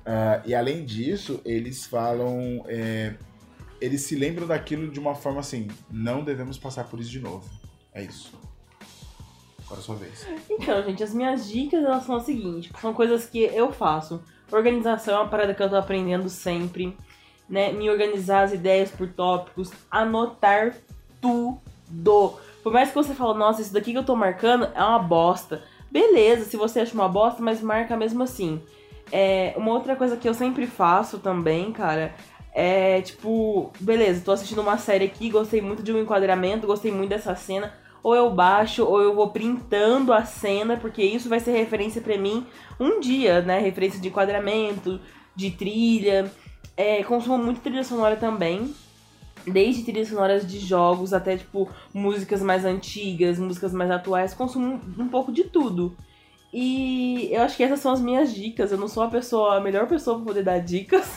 [0.05, 2.64] Ah, e além disso, eles falam.
[2.66, 3.14] é,
[3.80, 7.49] eles se lembram daquilo de uma forma assim: não devemos passar por isso de novo.
[7.93, 8.32] É isso.
[9.64, 10.26] Agora é a sua vez.
[10.49, 14.22] Então, gente, as minhas dicas elas são as seguintes, são coisas que eu faço.
[14.51, 16.97] Organização é uma parada que eu tô aprendendo sempre,
[17.49, 17.72] né?
[17.72, 20.76] Me organizar as ideias por tópicos, anotar
[21.20, 21.61] tudo.
[22.62, 25.62] Por mais que você fale, nossa, isso daqui que eu tô marcando é uma bosta.
[25.91, 28.61] Beleza, se você acha uma bosta, mas marca mesmo assim.
[29.11, 32.14] É, uma outra coisa que eu sempre faço também, cara,
[32.53, 37.11] é tipo, beleza, tô assistindo uma série aqui, gostei muito de um enquadramento, gostei muito
[37.11, 37.72] dessa cena.
[38.03, 42.16] Ou eu baixo, ou eu vou printando a cena, porque isso vai ser referência pra
[42.16, 42.47] mim
[42.78, 43.59] um dia, né?
[43.59, 44.99] Referência de enquadramento,
[45.36, 46.32] de trilha.
[46.76, 48.74] É, consumo muito trilha sonora também.
[49.51, 54.34] Desde trilhas sonoras de jogos até, tipo, músicas mais antigas, músicas mais atuais.
[54.34, 55.96] Consumo um pouco de tudo.
[56.53, 58.72] E eu acho que essas são as minhas dicas.
[58.72, 61.12] Eu não sou a pessoa, a melhor pessoa pra poder dar dicas.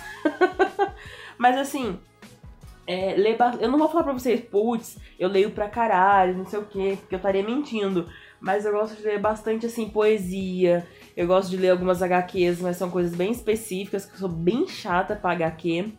[1.38, 1.98] Mas assim,
[2.86, 6.60] é, ler eu não vou falar pra vocês, putz, eu leio pra caralho, não sei
[6.60, 8.08] o quê, porque eu estaria mentindo.
[8.40, 10.86] Mas eu gosto de ler bastante, assim, poesia.
[11.16, 14.68] Eu gosto de ler algumas HQs, mas são coisas bem específicas, que eu sou bem
[14.68, 15.94] chata pra HQ.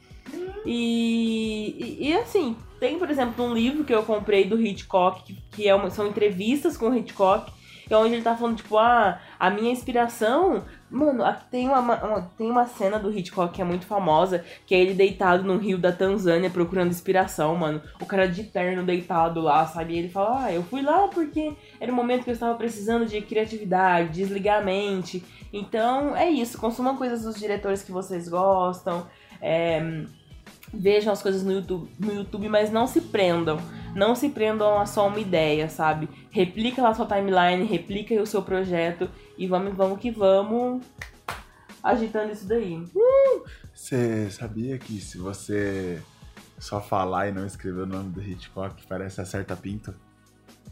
[0.66, 5.34] E, e, e, assim, tem, por exemplo, um livro que eu comprei do Hitchcock, que,
[5.52, 7.52] que é uma- são entrevistas com o Hitchcock,
[7.88, 10.64] é onde ele tá falando, tipo, ah, a minha inspiração.
[10.90, 14.80] Mano, tem uma, uma- tem uma cena do Hitchcock que é muito famosa, que é
[14.80, 17.82] ele deitado no rio da Tanzânia procurando inspiração, mano.
[18.00, 19.94] O cara de terno deitado lá, sabe?
[19.94, 23.04] E ele fala, ah, eu fui lá porque era o momento que eu estava precisando
[23.04, 25.22] de criatividade, desligar a mente.
[25.52, 26.56] Então, é isso.
[26.58, 29.06] Consumam coisas dos diretores que vocês gostam.
[29.42, 30.04] É,
[30.78, 33.58] vejam as coisas no YouTube, no YouTube, mas não se prendam.
[33.94, 36.08] Não se prendam a só uma ideia, sabe?
[36.30, 39.08] Replica lá a sua timeline, replica aí o seu projeto
[39.38, 40.82] e vamos, vamos que vamos
[41.82, 42.82] agitando isso daí.
[43.72, 46.02] Você sabia que se você
[46.58, 49.94] só falar e não escrever o nome do Hitchcock, parece Acerta Pinto?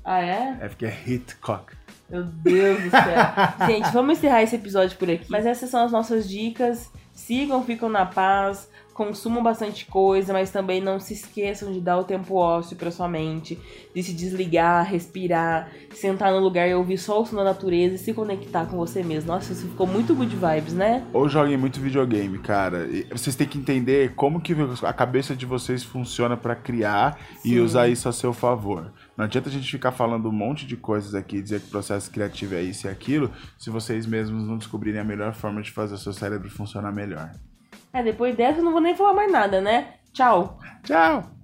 [0.04, 0.56] Ah, é?
[0.60, 1.74] É porque é Hitchcock.
[2.10, 3.66] Meu Deus do céu.
[3.66, 5.26] Gente, vamos encerrar esse episódio por aqui.
[5.28, 6.90] Mas essas são as nossas dicas.
[7.12, 12.04] Sigam, ficam na paz consumam bastante coisa, mas também não se esqueçam de dar o
[12.04, 13.58] tempo ósseo para sua mente,
[13.94, 17.98] de se desligar, respirar, sentar no lugar e ouvir só o som da natureza e
[17.98, 19.32] se conectar com você mesmo.
[19.32, 21.04] Nossa, isso ficou muito good vibes, né?
[21.12, 22.86] Ou joguem muito videogame, cara.
[22.86, 27.52] E vocês têm que entender como que a cabeça de vocês funciona para criar Sim.
[27.52, 28.92] e usar isso a seu favor.
[29.16, 32.10] Não adianta a gente ficar falando um monte de coisas aqui, dizer que o processo
[32.10, 35.94] criativo é isso e aquilo, se vocês mesmos não descobrirem a melhor forma de fazer
[35.94, 37.30] o seu cérebro funcionar melhor.
[37.92, 39.94] É, depois dessa eu não vou nem falar mais nada, né?
[40.12, 40.58] Tchau.
[40.82, 41.41] Tchau.